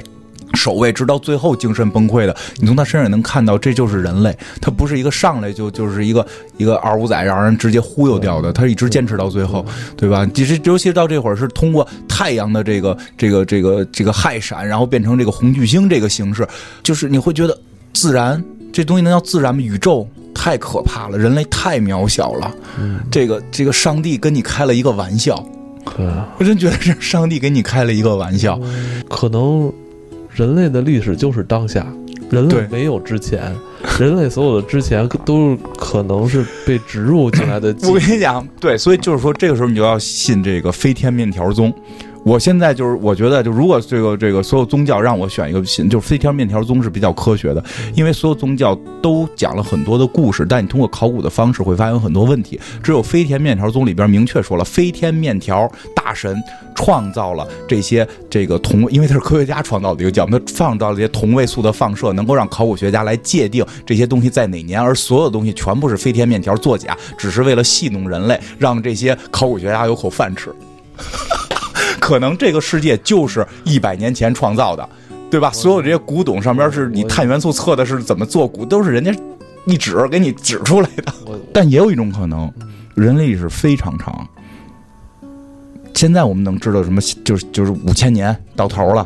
[0.56, 2.36] 守卫，直到最后精神崩溃的。
[2.58, 6.26] 你从他身上也能看到，这就是人类，他不是一个上来就就是一个
[6.58, 10.26] 一个二五仔让人直接忽悠掉的，他一直坚持到最后，对吧？
[10.34, 16.47] 其实尤其是到这会儿，是通过太阳的这个这个这个这个氦闪，然后变成这个红巨星这个形式，
[16.84, 17.58] 就是你会觉得
[17.93, 19.62] 自然这东西能叫自然吗？
[19.62, 20.08] 宇宙。
[20.32, 22.56] 太可怕了，人类太渺小了。
[22.80, 25.43] 嗯，这个这个上帝跟你开了一个玩笑。
[26.38, 28.58] 我真觉得是上帝给你开了一个玩笑。
[29.10, 29.70] 可能
[30.40, 31.86] 人类的历史就是当下，
[32.30, 33.54] 人类没有之前，
[34.00, 37.76] 人类所有的之前都可能是被植入进来的。
[37.84, 41.74] 我跟你讲，对，所以就是说，这个时候你就要信这个飞天面条宗。
[42.26, 47.63] 我现在就是，我觉得就如果这个这个所有宗教让我选一个信，就是飞天面条宗是比较科学的，
[47.95, 52.59] 因为所有宗教都讲了很多的故事，但你通过考古的方式会发现有很多问题。
[52.84, 56.38] 只有飞天面条宗里边明确说了，飞天面条大神
[56.76, 70.53] 创造了这些这个同，因为他是科学家创造的一个教，他放到了这些同位素的放射，能够让考古学家来界定这些东西在哪年，而所有东西全部是飞天面条作假，只是为了戏弄人类，让这些考古学家有口饭吃。
[72.10, 74.89] 可能这个世界就是一百年前创造的，
[75.30, 75.51] 对吧？
[75.51, 79.14] 所有这些古董上边是你碳元素测的是怎么做古，都是人家
[79.68, 81.14] 一指给你指出来的。
[81.53, 82.51] 但也有一种可能，
[82.95, 84.28] 人类历史非常长。
[85.93, 86.99] 现在我们能知道什么？
[87.24, 89.05] 就是就是五千年到头了，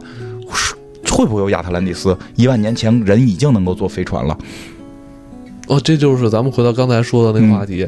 [1.12, 2.18] 会不会有亚特兰蒂斯？
[2.36, 4.38] 一万年前人已经能够坐飞船了。
[5.68, 7.86] 哦，这就是咱们回到刚才说的那个嗯话题，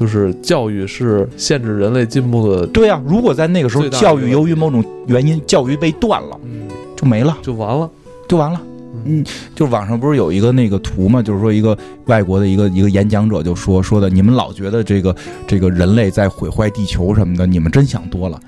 [0.00, 7.36] 就是教育是限制人类进步的，对呀、如果在那个时候教育由于某种原因教育被断了，嗯，就没了。
[7.42, 7.88] 就完了。
[8.26, 8.58] 就完了。
[9.04, 9.24] 嗯，
[9.54, 11.76] 就网上不是有一个那个图嘛，就是说一个
[12.06, 15.14] 外国的一个一个演讲者就说说的，你们老觉得这个
[15.46, 18.40] 这个人类在毁坏地球什么的，你们真想多了。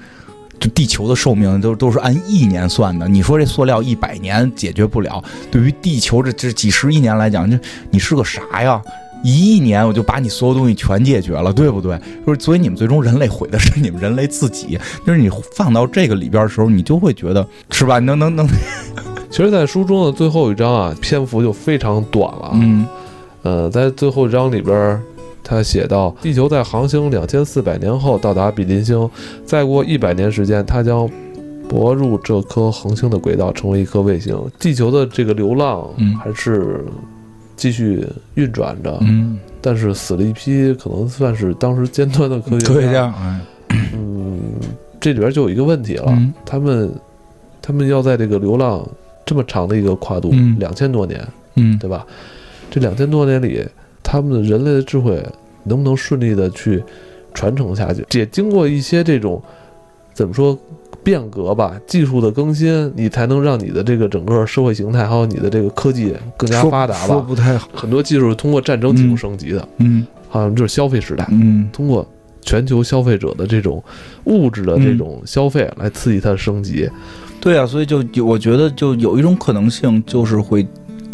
[0.59, 7.59] 就地球的寿命都都是按亿年算的，你说这塑料一百年解决不了，对于地球这这几十亿年来讲，这
[7.90, 8.80] 你是个啥呀？
[9.23, 11.99] 一亿年我就把你所有东西全解决了，对不对？
[12.27, 14.79] 就是所以你们最终人类毁的是 你们人类自己。
[15.07, 17.99] 就是你放到这个里边的时候，你就会觉得是吧？
[17.99, 18.47] 能能能，
[19.31, 22.51] 其实，在书中的最后一章啊，篇幅就非常短了啊。
[22.55, 22.87] 嗯
[23.43, 25.03] 呃，在最后一章里边儿，
[25.43, 29.09] 他写到，地球在航行两千四百年后到达比邻星，
[29.45, 31.09] 再过一百年时间，它将
[31.68, 34.37] 泊入这颗恒星的轨道，成为一颗卫星。
[34.61, 36.85] 地球的这个流浪嗯还是
[37.62, 38.04] 继续
[38.34, 39.38] 运转着，嗯。
[39.60, 43.40] 但是死了一批可能算是当时尖端的科学科学家，哎，
[43.94, 44.40] 嗯，
[45.00, 46.92] 这里边就有一个问题了，嗯他们
[47.62, 48.84] 他们要在这个流浪
[49.24, 52.04] 这么长的一个跨度，嗯两千多年，嗯对吧？
[52.72, 53.64] 这两千多年里，
[54.02, 55.24] 他们的人类的智慧
[55.62, 56.82] 能不能顺利的去
[57.32, 58.04] 传承下去？
[58.18, 59.40] 也经过一些这种
[60.12, 60.58] 怎么说
[61.03, 67.14] 变革吧，技术的更新，你才能让你的这个整个社会形态还有你的这个科技更加发达吧。
[67.14, 72.07] 说不太好，很多技术是通过战争技术升级的，嗯好像就是消费时代，嗯通过
[72.40, 73.82] 全球消费者的这种
[74.24, 76.88] 物质的这种消费来刺激它的升级。
[77.40, 80.64] 对啊，所以就有我觉得就有一种可能性，就是会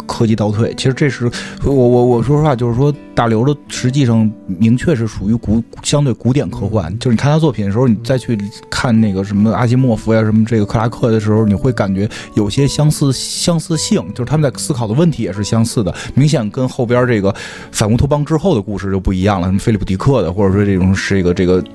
[0.09, 0.73] 科技倒退。
[0.75, 1.29] 其实这是
[1.63, 6.91] 我我我说实话，就是说大刘的实际上明确是属于古相对古典科幻。
[6.97, 8.35] 就是你看他作品的时候，你再去
[8.69, 17.33] 看那个什么阿西莫夫呀、什么这个克拉克的时候，你会感觉有些相似相似性，就是他们在思考的问题也是相似的，明显跟后边这个
[17.71, 19.47] 反乌托邦之后的故事就不一样了。
[19.47, 21.49] 什么菲利普迪克的，或者说这种是一个这个。
[21.49, 21.69] 这个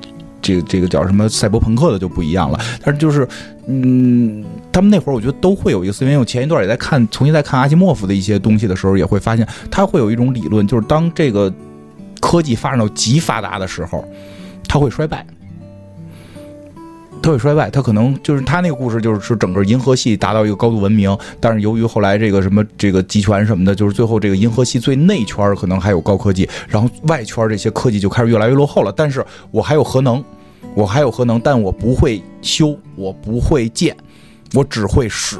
[0.44, 3.26] 这个这个叫什么赛博朋克的就不一样了，但是就是，
[3.66, 6.18] 嗯，他们那会儿我觉得都会有一个思维。
[6.18, 11.50] 我前一段也在看，重新在看阿西莫夫的一些东西的时候，也会发现他会有一种理论，就是当这个
[12.20, 14.04] 科技发展到极发达的时候，
[14.68, 15.26] 他会衰败。
[17.24, 28.92] 它会衰败，它可能就是他那个故事，就是是整个银河系达到一个高度文明，但是由于后来这个什么这个集权什么的，就是最后这个银河系最内圈可能还有高科技，然后外圈这些科技就开始越来越落后了。
[28.94, 30.22] 但是我还有核能，
[30.74, 33.96] 我还有核能，但我不会修，我不会建，
[34.52, 35.38] 我只会使。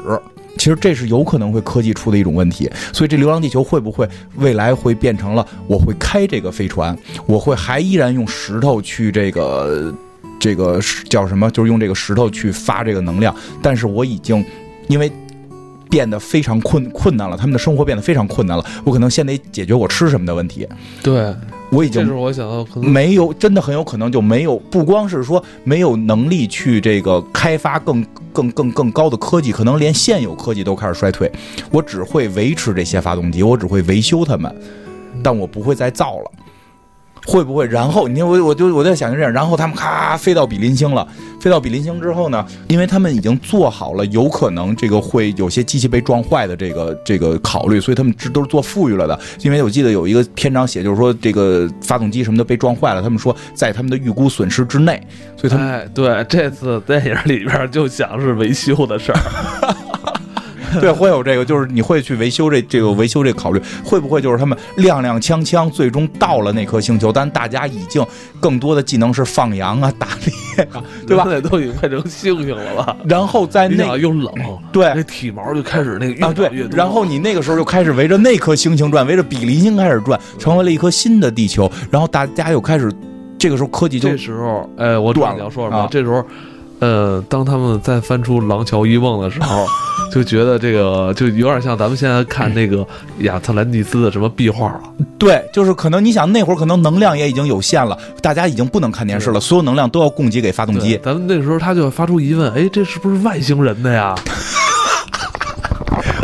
[0.57, 9.93] 其实这是有可能会科技出的一种问题，所以这《流浪地球》会不会未来会变成了我会开这个飞船，我会还依然用石头去这个
[10.39, 10.79] 这个
[11.09, 11.49] 叫什么？
[11.51, 14.43] 就是用这个石头去发这个能量，但是我已经
[14.87, 15.11] 因为
[15.89, 20.67] 变得非常困困难了，他们的生活变得非常困难了，我可能先得解决我吃什么的问题，
[21.01, 21.33] 对，
[21.69, 31.31] 我已经这是我想到没有，真的很有可能就没有，不光是说没有能力去这个开发更更更更高的科技，可能连现有科技都开始衰退。
[31.71, 34.53] 我只会维持这些发动机，我只会维修它们，
[35.23, 36.31] 但我不会再造了。
[37.25, 37.65] 会不会？
[37.65, 41.07] 然后你看，我我就我在想就这样，然后他们咔飞到比邻星了，
[41.39, 49.19] 飞到比邻星之后呢，因为他们已经做好了有可能这个会有些机器被撞坏的这个这个考虑，所以他们这都是做富裕了的。
[49.41, 55.01] 因为我记得有一个篇章写，就是说这个发动机什么的被撞坏了，他们说在他们的预估损失之内，
[55.35, 59.19] 所以他们哎，对，这次电影里边就想是维修的事儿，
[60.81, 68.05] 对，会有这个，就是你会去维修这这个维修这个考虑，会不会就是他们踉踉跄跄，最终到了那颗星球，但大家已经
[68.39, 71.23] 更多的技能是放羊啊、打猎啊， 对吧？
[71.23, 72.95] 现在都已经快成猩猩了吧？
[73.07, 74.31] 然后在那想又冷，
[74.71, 82.91] 对那体毛就开始那个越啊对然后你那个时候就开始围着那颗星星转，围着比邻星开始转，成为了一颗新的地球，然后大家又开始，
[83.37, 85.77] 这个时候科技就这时候，哎，我知道断了你要说什么。
[85.77, 86.25] 啊这时候，
[86.85, 89.65] 呃，当他们再翻出《廊桥遗梦》的时候，
[90.13, 92.85] 就觉得这个就有点像咱们现在看那个
[93.21, 94.81] 亚特兰蒂斯的什么壁画了。
[95.17, 100.99] 对，就是可能你想那会儿可能能量也已经有限了，大家已经不能看电视了，所有能量都要供给给发动机。
[101.03, 104.13] 咱们那时候他就发出疑问：哎，这是不是外星人的呀？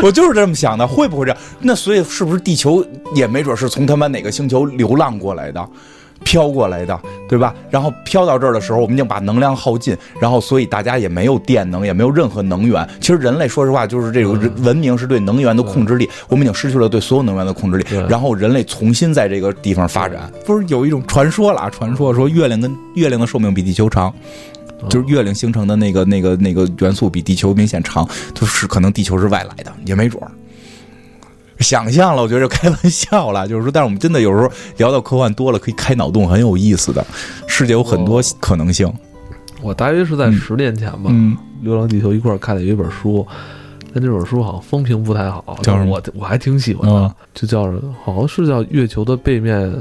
[0.04, 1.38] 我就是这么想的，会不会这样？
[1.60, 2.86] 那所以是不是地球
[3.16, 5.68] 也没准是从他妈哪个星球流浪过来的？
[6.24, 7.54] 飘过来的，对吧？
[7.70, 12.88] 然后飘到这儿的时候，我们已经把能量耗尽，然后所以大家也没有电能，也没有任何能源。
[13.00, 17.86] 其实人类说实话，就是这种文明是对能源的控制力，我们已经失去了对所有能源的控制力。
[18.10, 21.70] 然后人类重新在这个地方发展，不是有一种传说了啊？
[21.70, 24.14] 传说说月亮跟月亮的寿命比地球长。
[24.90, 28.04] 就是月亮形成的那个、那个、那个元素比地球明显长，
[28.34, 30.32] 就是可能地球是外来的，也没准儿。
[31.62, 37.06] 想象了，我觉得就开玩笑了，就是说，但是我们真的有时候聊到科幻多了，可以开脑洞，很有意思的，
[37.48, 38.92] 世界有很多可能性。
[39.62, 40.34] 我大约是在嗯。
[40.34, 43.26] 十年前吧，嗯，流浪地球》一块儿看的有一本书，
[43.94, 45.92] 但这本书好像风评不太好，叫什么？
[45.92, 47.12] 我我还挺喜欢的，嗯。
[47.34, 49.72] 就叫着好像是叫《月球的背面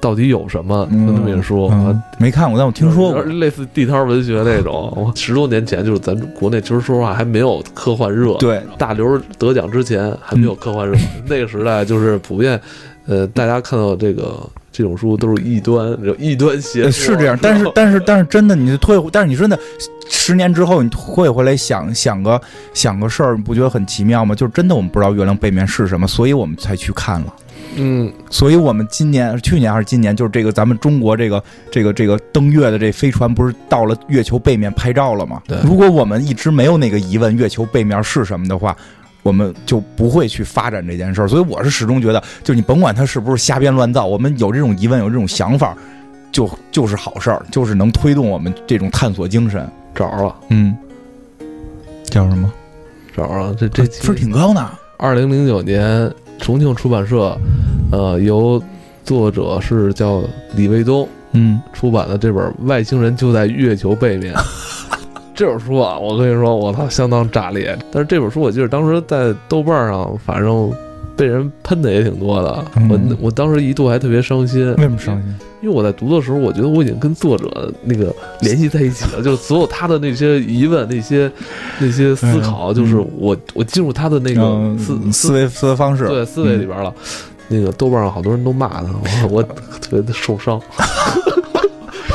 [0.00, 3.22] 到底有什么》嗯就那么一书，嗯没看过，但我听说过。
[3.22, 4.92] 类似地摊文学那种。
[4.96, 10.96] 我十多年前就是咱国内，其实说实话还没有科幻热，对，大刘得奖之前还没有科幻热，
[11.28, 12.60] 那个时代就是普遍，
[13.06, 14.38] 呃，大家看到这个
[14.72, 19.58] 这种书都是异端，异端邪是这样，但是 但是但是真的，你退，但是你真的
[20.08, 22.40] 十年之后，你退回来想想个
[22.72, 24.34] 想个事儿，你不觉得很奇妙吗？
[24.34, 27.34] 就是真的我们不知道月亮背面是什么，所以我们才去看了。
[27.76, 35.40] 嗯，所以我们今年、去年还是今年，就是这个咱们中国这个这个这个登月的这飞船，不是到了月球背面拍照了吗？
[35.46, 38.76] 对如果我们一直没有那个疑问，月球背面是什么的话，
[39.22, 41.28] 我们就不会去发展这件事儿。
[41.28, 45.76] 所以我是始终觉得，就你甭管它是不是瞎编乱造，我们有这种疑问，有这种想法，
[46.32, 49.68] 就就是好事儿，就是能推动我们这种探索精神。
[49.94, 50.76] 找着了，嗯，
[52.04, 52.50] 叫什么？
[53.16, 54.70] 找着了，这这分儿挺高呢。
[54.96, 56.10] 二零零九年
[56.40, 57.36] 重庆出版社，
[57.92, 58.60] 呃，由
[59.04, 60.22] 作者是叫
[60.56, 64.34] 李卫东嗯，出版的这本《外星人就在月球背面
[65.34, 67.78] 》。这本书啊，我跟你说，我操，相当炸裂。
[67.92, 70.70] 但是这本书，我记得当时在豆瓣上，反正
[71.20, 72.64] 被人喷的也挺多的。
[72.76, 75.34] 嗯我我当时一度还特别伤心，为什么伤心？
[75.60, 81.30] 因为我在读的时候，我觉得我已经跟作者那个联系在一起了，就是所有他的那些疑问、那些
[81.78, 86.90] 那些思考，嗯就是我我进入他的那个嗯思思维思维方式，对思维里边了。
[87.48, 88.88] 那个豆瓣上好多人都骂他，
[89.22, 90.58] 我我特别的受伤。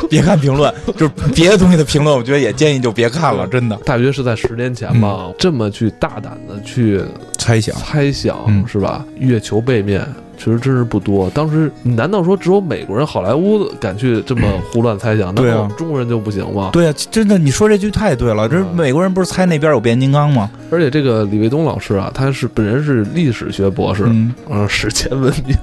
[0.09, 3.75] 别看评论，就是别的东西的评论，我觉得也建议就别看了，真的。
[3.85, 7.01] 大约是在十年前吧，这么去大胆的去
[7.45, 9.05] 猜想，猜想，嗯是吧？
[9.19, 10.03] 月球背面
[10.35, 11.29] 其实真是不多。
[11.29, 14.41] 当时难道说只有美国人好莱坞敢去这么
[14.73, 15.33] 胡乱猜想？
[15.35, 16.71] 对啊难道中国人就不行吗？
[16.73, 18.49] 对呀、真的，你说这句太对了。
[18.49, 20.49] 这嗯美国人不是猜那边有变形金刚吗？
[20.71, 25.55] 而且这个李卫东老师啊，他是本人是历史学博士，嗯，嗯，史前文明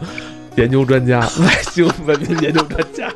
[0.56, 3.08] 研究专家， 外星文明研究专家，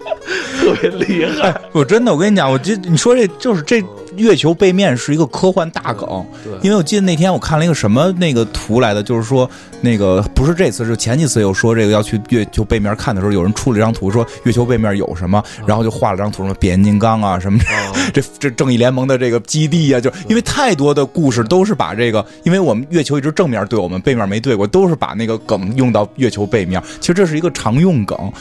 [0.58, 1.54] 特别厉害。
[1.70, 3.80] 我真的，我跟你讲，我这你说这就是这
[4.16, 9.48] 月球背面是一个科幻大梗，对，因为我记得那天我看了一个什么那个图来的，就是说
[9.80, 17.58] 那个不是这次，是前几次有说这个要去月球背面看的时候，有人出了一张图说月球背面有什么，然后就画了张图，什么变形金刚啊什么。
[17.58, 26.82] 啊这 这正义联盟的这个基地呀、就因为太多的故事都是把这个，因为我们月球一直正面对我们，背面没对过，都是把那个梗用到月球背面。
[27.00, 28.32] 其实这是一个常用梗。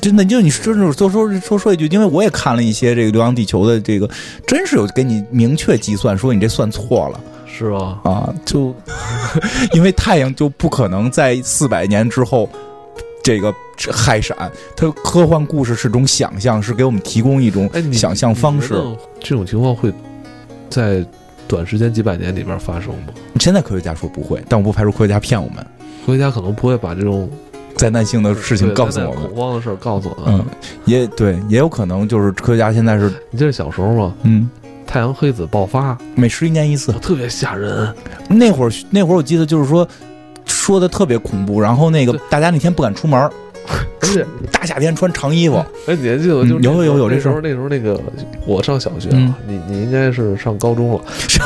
[0.00, 4.08] 真的，就你说说多说说说一句，因为我也看了一些这个《流浪地球》的这个，
[4.46, 8.00] 真是有给你明确计算，说你这算错了是吧？
[8.04, 8.34] 啊！
[8.44, 8.74] 就
[9.72, 12.48] 因为太阳就不可能在四百年之后
[13.22, 14.36] 这个氦闪，
[14.76, 18.74] 它科幻故事是种想象，是给我们提供一种，想象方式。
[19.20, 19.92] 这种情况会
[20.68, 21.04] 在
[21.46, 23.12] 短时间几百年里边发生吗？
[23.38, 25.64] 现在科学家说不会，但我不排除科学家骗我们，
[26.04, 27.30] 科学家可能不会把这种
[27.76, 29.22] 灾难性的事情告诉我们。
[29.24, 30.40] 恐慌的事儿告诉我们。
[30.40, 30.44] 嗯，
[30.84, 34.14] 也对，也有可能就是科学家现在是你记得小时候吗？
[34.22, 34.48] 嗯，
[34.86, 36.92] 太阳黑子爆发，每十一年一次。
[36.92, 37.92] 特别吓人。
[38.28, 39.86] 那会儿那会儿我记得就是说
[40.46, 43.30] 说的特别恐怖，然后那个大家那天不敢出门，而
[44.00, 45.56] 且，大夏天穿长衣服。
[45.86, 48.00] 哎，你还记得有有有这事儿那时候那时候那个
[48.46, 51.00] 我上小学嗯啊，你你应该是上高中了。
[51.28, 51.42] 什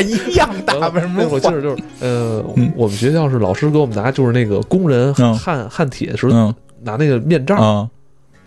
[0.00, 6.54] 一样大， 为什么那会儿记得就是呃嗯，我们学校是老师给我们拿就是那个工人嗯焊焊铁的时候嗯。
[6.82, 7.88] 拿那个面罩，啊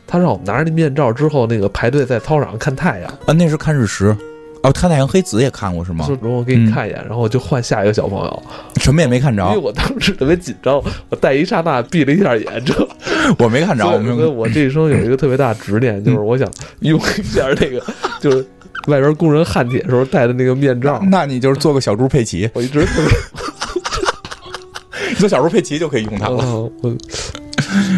[0.07, 4.15] 他让我们拿着那面罩之后，那个排队在操场上看太阳，啊，那是看日食。
[4.63, 6.05] 哦，看太阳黑子也看过是吗？
[6.05, 6.15] 说？
[6.21, 8.43] 容我给你看一眼，然后就换下一个小朋友，
[8.79, 12.87] 什么也没看着，因为我当时特别紧张，我戴一刹那闭了一下眼，这
[13.39, 14.31] 我没看着，我所以所以没有。
[14.31, 16.47] 我这一生有一个特别大的执念，就是我想
[16.81, 17.83] 用一下那个，
[18.21, 18.45] 就是
[18.87, 21.01] 外边工人焊铁时候戴的那个面罩。
[21.09, 26.37] 那你就是做个小猪佩奇， 我一直特别，你做小猪佩奇就可以用它了。
[26.37, 26.89] 呃我，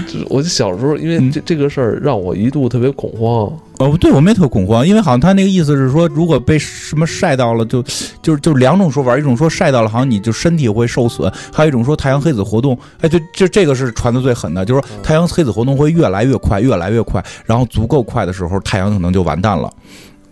[0.05, 7.81] 就是我小时候因为嗯这这个事儿让我一度特别恐慌，哦，对，我们也特恐慌，因为好像他那个意思是说，如果被什么晒到了，就
[8.21, 19.71] 就是就是两种说法，一种说晒到了，好像你就身体会受损；还有一种说太阳黑子活动，哎，就就这个是传的最狠的，就是说太阳黑子活动会越来越快，越来越快，然后足够快的时候，太阳可能就完蛋了。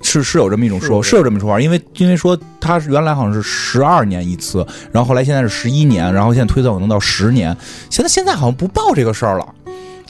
[0.02, 7.56] 是是有这么一种说，是是有这么一种说法，因为因为说他原来好像是十二年一次，然后后来现在是十一年，然后现在推测可能到十年，
[7.90, 9.46] 现在现在好像不报这个事儿了。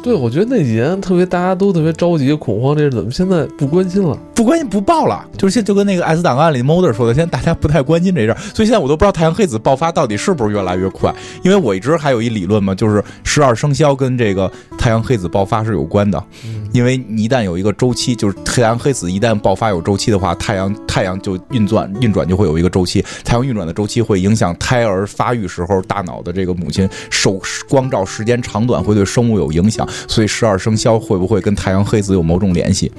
[0.04, 4.18] 对我觉得那几年特别大家都特别着急恐慌，这是怎么现在不关心了？
[4.34, 11.14] 不关心不报了，就是现就跟那个《艾斯档案》里 Mulder 说的，现在大家不太关心这事儿，所以现在我都不知道太阳黑子爆发到底是不是越来越快，
[11.44, 27.40] 因为我一直还有一理论嘛，就是十二生肖跟这个太阳黑子爆发是有关的，嗯，因为你一旦有一个周期，就是太阳黑子一旦爆发有周期的话，太阳太阳就运转运转就会有一个周期，太阳运转的周期会影响胎儿发育时候大脑的这个母亲受
[27.70, 32.92] 光照时间长短会对生物有影响，所以十二生肖会不会跟太阳黑子有某种联系？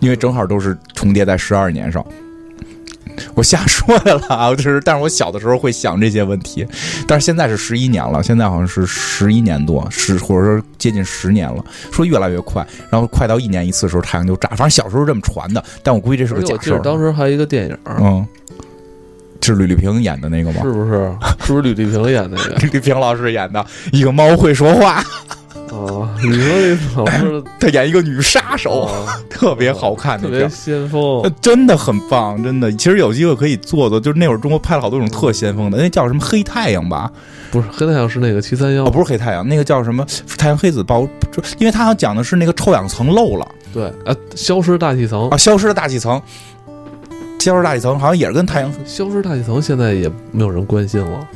[0.00, 2.04] 因为正好都是重叠在十二年上。
[3.34, 6.64] 我瞎说的了啊，就是，但是我小的时候会想这些问题，
[7.04, 16.76] 但是现在是十一年了，现在好像是十一年多，十或者说接近十年了，说越来越快，然后快到一年一次的时候太阳就炸，反正小时候这么传的，但我估计这是个假事儿。
[16.76, 18.24] 得当时还有一个电影，嗯，
[19.42, 20.60] 是吕丽萍演的那个吗？
[20.62, 21.12] 是不是？
[21.44, 22.54] 是不是吕丽萍演那个？
[22.62, 25.02] 吕丽萍老师演的一个猫会说话，
[25.70, 32.72] 啊，吕丽萍老师她 演一个女杀手，啊 特别好看，特别先锋呃，真的很棒，真的。
[32.72, 37.10] 其实有机会可以做做，就是那会儿中国拍了好多种特先锋的，那叫什么黑太阳吧？
[37.50, 40.04] 不是黑太阳是那个七三幺哦，，不是黑太阳，那个叫什么
[40.36, 41.06] 太阳黑子爆？
[41.32, 46.20] 就因为他好像讲的是那个臭氧层漏了对啊，消失大气层啊，，消失的大气层，
[47.38, 51.28] 消失大气层好像也是跟太阳消失大气层现在也没有人关心了，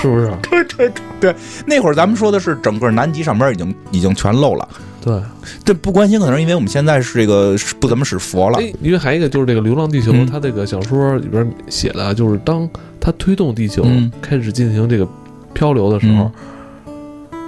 [0.00, 0.32] 是不是？
[0.48, 1.34] 对对对，
[1.66, 4.68] 那会儿咱们说的是整个南极上边已经已经全漏了。
[5.00, 5.20] 对，
[5.64, 8.58] 这不关心，可能是因为我们现在是这个不怎么使佛了。
[8.58, 12.68] 哎，因为还有一个就是这个《流浪地球》嗯它这个小说里边写的，就是当
[13.00, 15.06] 它推动地球嗯开始进行这个
[15.54, 16.30] 漂流的时候，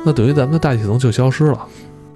[0.05, 1.59] 那等于咱们的大气层就消失了。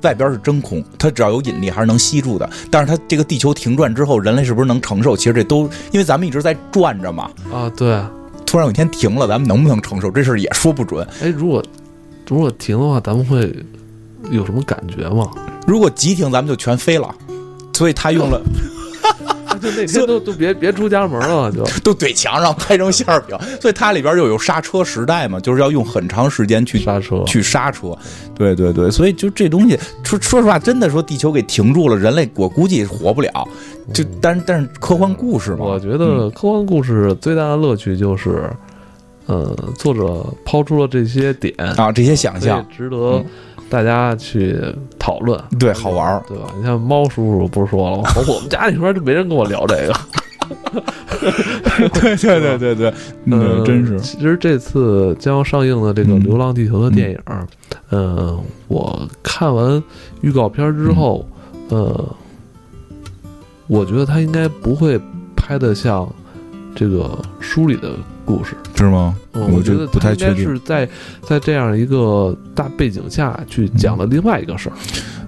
[0.03, 2.49] 外边是真空，它只要有引力还是能吸住的。
[2.70, 5.16] 但是它这个地球停转之后，人类是不是能承受？
[5.16, 5.62] 其实这都
[5.93, 7.99] 因为咱们一直在转着嘛，啊，对，
[8.47, 11.07] 突然有一天停了，咱们能不能承受这事儿也说不准。
[11.20, 11.62] 哎，如果
[12.28, 13.55] 如果停的话，咱们会
[14.30, 15.30] 有什么感觉吗？
[15.66, 17.14] 如果急停，咱们就全飞了。
[17.72, 18.40] 所以他用了
[19.64, 27.24] 就那天都都别别出家门了，就 都怼墙上拍成馅儿饼，所以它里边又有刹车时代嘛，就是要用很长时间去刹车。
[27.26, 27.96] 去刹车。
[28.34, 33.30] 对对对，所以就这东西，说说实话，真的说地球给停住了，人类我估计活不了。
[33.92, 38.50] 就但但是科幻故事嘛，我觉得科幻故事最大的乐趣就是，
[39.26, 43.26] 呃，作者抛出了这些点，啊这些想象，值得嗯
[43.75, 44.57] 大家去
[45.01, 46.22] 讨论，对，好玩儿。
[46.29, 46.45] 对吧？
[46.57, 48.09] 你像猫叔叔不是说了吗？
[48.29, 49.93] 我们家里边就没人跟我聊这个。
[51.95, 52.95] 对对对对对，
[53.27, 53.99] 嗯，真是。
[53.99, 57.18] 其实这次将要上映的这个《嗯流浪地球》的电影，
[57.91, 59.83] 嗯，我看完
[60.20, 61.27] 预告片之后，
[61.70, 62.14] 呃，
[63.66, 65.01] 我觉得他应该不会
[65.35, 66.09] 拍的像
[66.77, 67.91] 这个书里的
[68.25, 68.57] 故事。
[68.75, 69.16] 是吗？
[69.33, 70.89] 嗯，我我觉得不太确定是在
[71.22, 74.77] 在这样一个大背景下去讲了另外一个事儿。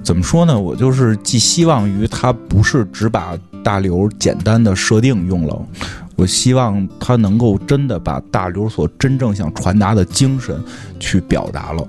[0.03, 0.59] 怎么说呢？
[0.59, 5.67] 我就是寄希望于他不是只把大刘简单的设定用了，
[6.15, 10.63] 我希望他能够真的把大刘所真正想传达的精神
[11.01, 11.89] 去表达了。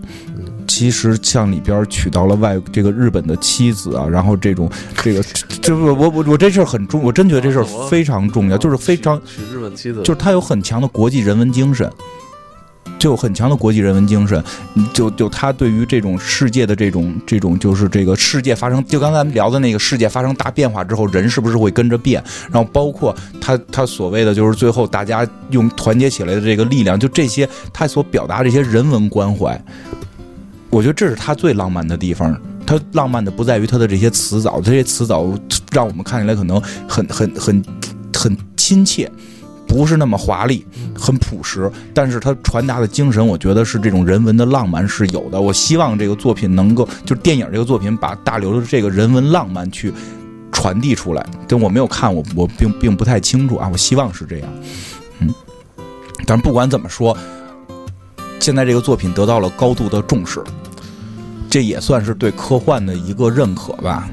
[0.68, 4.70] 其实像里边娶到了外这个日本的妻子啊，然后这种
[5.01, 5.24] 这个
[5.61, 11.91] 这我我我我这事儿很重，我真觉得这事儿非常重要，就是非常娶日本妻子，就是他有很强的国际人文精神，
[12.99, 14.43] 就有很强的国际人文精神，
[14.76, 22.24] 嗯就就他对于这种世界的这种这种就是这个世界发生，就刚才咱们聊的那个世界发生大变化之后，人是不是会跟着变？
[22.51, 29.61] 然后包括他他所谓的就是最后大家用团结起来的这个力量，就这些他所表达这些人文关怀，
[30.70, 32.39] 我觉得这是他最浪漫的地方。
[32.65, 35.26] 他浪漫的不在于他的这些词藻，这些词藻
[35.72, 37.63] 让我们看起来可能很很很
[38.13, 39.09] 很亲切，
[39.65, 45.39] 不是那么华丽，很朴实，但是他传达的精神，我觉得是这种人文的浪漫是有的。
[45.39, 49.93] 我希望这个作品能够，就是电影这个作品，把大刘的这个人文浪漫去
[50.51, 51.26] 传递出来。
[51.47, 53.70] 但我没有看，我我并并不太清楚啊。
[53.72, 54.49] 我希望是这样，
[55.20, 55.34] 嗯。
[56.26, 57.18] 但是不管怎么说，
[58.39, 60.41] 现在这个作品得到了高度的重视，
[61.49, 64.09] 这也算是对科幻的一个认可吧。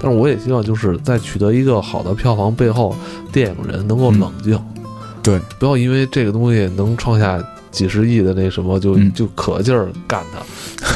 [0.00, 2.96] 但是我也希望就是在取得一个好的票房背后，
[3.30, 4.82] 电影人能够冷静，嗯。
[5.22, 7.38] 对，不要因为这个东西能创下
[7.70, 9.12] 几十亿的那什么就、嗯。
[9.12, 10.40] 就可劲儿干它，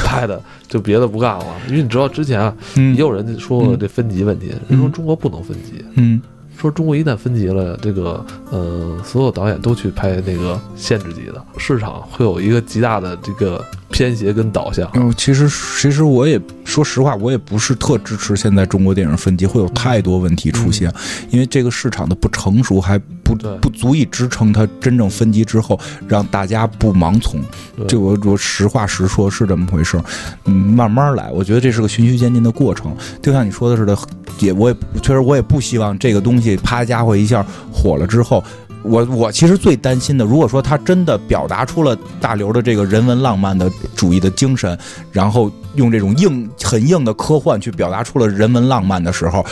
[0.03, 1.45] 拍的就别的不干了。
[1.67, 2.95] 因为你知道之前啊，嗯。
[2.95, 6.19] 也有人说过这分级问题，人说中国不能分级，嗯
[6.57, 14.89] 说中国一旦分级了，这个呃所有导演都去拍那个限制级的，市场会有一个极大的这个偏斜跟导向。
[14.93, 20.91] 嗯，其实其实我也说实话，我也不是特支持现在中国电影分级，会有太多问题出现，
[21.29, 27.41] 因为这个市场的不成熟还不不足以支撑它真正分级之后让大家不盲从。
[27.87, 30.03] 这我我实话实说，是这么回事儿。
[30.45, 32.95] 嗯，慢慢来，我觉得这是个循序渐进的过程。
[33.21, 33.97] 就像你说的似的，
[34.39, 38.43] 也我也确实我也不希望这个东西啪家伙一下火了之后。
[38.87, 44.77] 我我其实最担心的，如果说他真的表达出了大刘的这个人文浪漫的主义的精神，
[45.11, 49.43] 然后用这种硬很硬的科幻去表达出了人文浪漫的时候，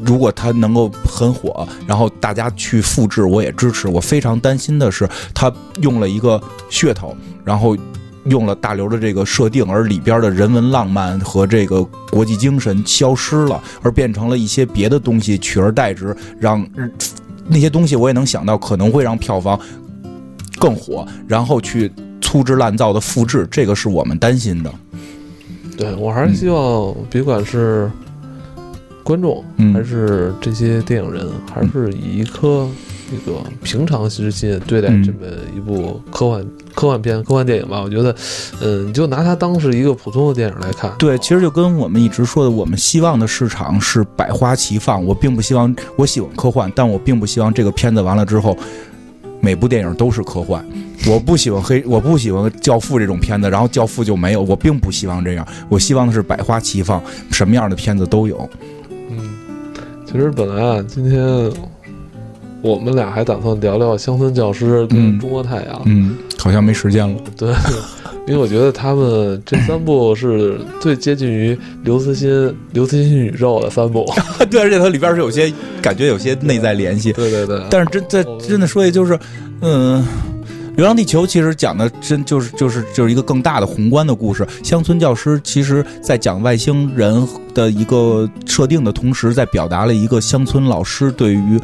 [0.00, 3.88] 如果他能够很火，然后大家去复制，我也支持。
[3.88, 6.40] 我非常担心的是，他用了一个
[6.70, 7.76] 噱头，然后
[8.24, 16.66] 用了大刘的这个设定，而里边的人文浪漫和这个国际精神消失了，而变成了一些别的东西取而代之，让
[17.48, 19.58] 那些东西我也能想到可能会让票房
[20.58, 21.90] 更火，然后去
[22.20, 24.74] 粗制滥造的复制，这个是我们担心的。
[25.78, 27.90] 对我还是希望，别管是
[29.06, 32.68] 观众嗯还是这些电影人，还是以一颗
[33.08, 35.18] 那个平常之心对待嗯这么
[35.56, 36.44] 一部科幻
[36.74, 37.80] 科幻片、科幻电影吧。
[37.80, 38.12] 我觉得，
[38.60, 40.92] 嗯，你就拿它当是一个普通的电影来看。
[40.98, 45.04] 对，其实就跟我们一直说的，我们希望的市场是百花齐放。
[45.04, 48.58] 我并不希望，我喜欢科幻，但我并不希望这个片子完了之后，
[49.40, 50.66] 每部电影都是科幻。
[51.06, 54.42] 我不喜欢黑，我不喜欢《教父》这种片子，然后《教父》就没有。
[54.42, 57.00] 我并不希望这样，我希望的是百花齐放，
[57.30, 58.48] 什么样的片子都有。
[60.16, 61.50] 嗯，其实本来啊，今天
[62.62, 65.82] 我们俩还打算聊聊乡村教师跟嗯中国太阳。
[65.84, 67.20] 嗯，好像没时间了。
[67.36, 67.50] 对，
[68.26, 74.10] 因为我觉得他们这三部是最接近于刘慈欣刘慈欣宇宙的三部。
[74.50, 75.52] 对，而且它里边是有些
[75.82, 77.12] 感觉有些内在联系。
[77.12, 79.18] 对对对，但是真在真的说一句，就是，
[79.60, 80.02] 嗯，
[80.76, 84.46] 《流浪地球》其实讲的真就是就是就是一个更大的宏观的故事。
[84.62, 91.58] 乡村教师其实在讲外星人的一个设定的同时，在表达了一个乡村老师对于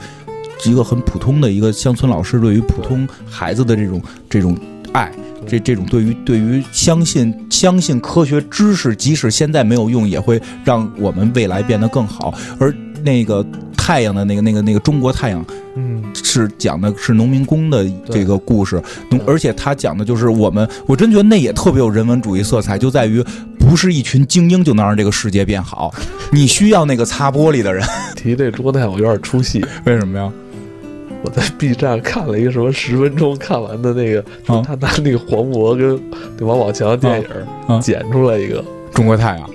[0.65, 4.01] 一个很普通的一个乡村老师对于普通孩子的这种
[4.31, 4.57] 这种
[4.93, 5.13] 爱。
[5.45, 12.33] 这这种对于对于相信相信科学知识，即使现在没有用，也会让我们未来变得更好。
[12.61, 12.73] 而
[13.05, 13.45] 那个
[13.77, 15.45] 太阳的那个那个那个中国太阳，
[15.75, 23.25] 嗯，是讲的是农民工的这个故事，农而且他讲的就是我们，我真觉得那也特别有人文主义色彩，就在于
[23.59, 25.93] 不是一群精英就能让这个世界变好，
[26.33, 27.87] 你需要那个擦玻璃的人，
[28.17, 29.65] 提这中国太阳我有点出戏。
[29.85, 30.33] 为什么呀？
[31.25, 34.61] 我在 B 站看了一个什么十分钟看完的那个，啊。
[34.67, 36.01] 他拿那个黄渤跟
[36.49, 37.27] 王宝强电影
[37.69, 37.79] 啊。
[37.81, 39.51] 剪出来一个，中国太阳。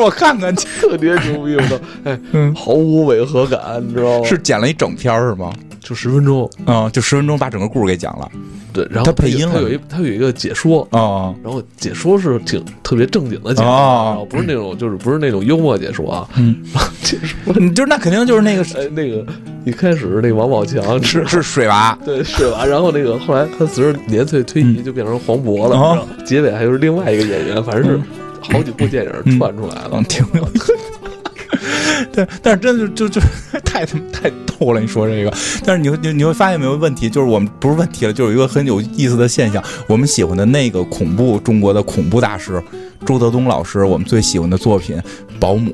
[0.00, 0.54] 我看看。
[0.54, 1.80] 去， 特别牛逼，我都！
[2.10, 4.24] 哎，嗯，毫无违和感，你知道吗？
[4.26, 5.52] 是剪了一整篇儿是吗？
[5.80, 8.28] 就十分钟，啊、就十分钟把整个故事给讲了。
[8.72, 9.54] 对，然后他配音了。
[9.54, 16.56] 他有一他有一个解说，啊、然后解说是挺特别正经的解说，哦然后不是那种就是不是那种幽默解说啊，嗯，
[17.02, 17.52] 解说。
[17.58, 19.26] 你就是那肯定就是那个哎，那个
[19.66, 22.64] 一开始那个王宝强是是水娃，对水娃？
[22.64, 28.00] 然后那个后来他随着年岁推移就变成黄渤了，结尾还有另外一个演员，反正是
[28.42, 30.04] 好几部电影串出来了嗯，。
[30.04, 30.74] 挺有意思。
[32.12, 33.20] 对，但是真的就就就
[33.64, 34.80] 太他妈太逗了！
[34.80, 35.32] 你说这个，
[35.64, 42.60] 但是你会你你会发现没有问题，就是我们不是问题了，就是有一个很有意思的现象，我们喜欢的那个恐怖中国的恐怖大师
[43.06, 44.96] 周德东老师，我们最喜欢的作品
[45.38, 45.70] 《保姆》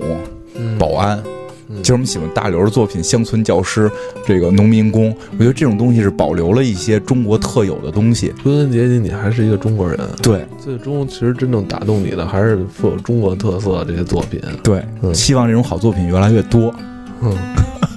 [0.56, 1.16] 嗯《保安》。
[1.24, 1.37] 嗯
[1.76, 3.88] 其实我们喜欢大刘的作品《乡村教师》，
[4.26, 8.32] 这个农民工，我觉得这种东西是保留了一些中国特有的东西。
[8.42, 9.98] 归根结底，你还是一个中国人。
[10.22, 14.40] 对最终，其实真正打动你的还是富有中国特色的这些作品。
[14.62, 16.74] 对，嗯希望这种好作品越来越多。
[17.20, 17.36] 嗯，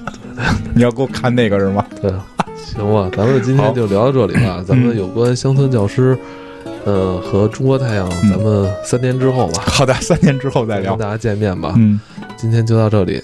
[0.75, 1.85] 你要给我看那个是吗？
[2.01, 2.11] 对，
[2.57, 4.61] 行吧，咱们今天就聊到这里吧。
[4.67, 6.17] 咱们有关乡村教师，
[6.83, 11.05] 呃，和中国太阳，嗯咱们三年之后吧，好的，三年之后再聊跟。
[11.05, 11.73] 大家见面吧。
[11.77, 11.99] 嗯，
[12.35, 13.21] 今天就到这里，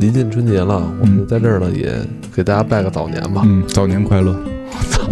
[0.00, 1.94] 临近春节了，我们在这儿呢也
[2.34, 3.42] 给大家拜个早年吧。
[3.44, 4.32] 嗯，早年快乐。
[4.32, 5.08] 我操！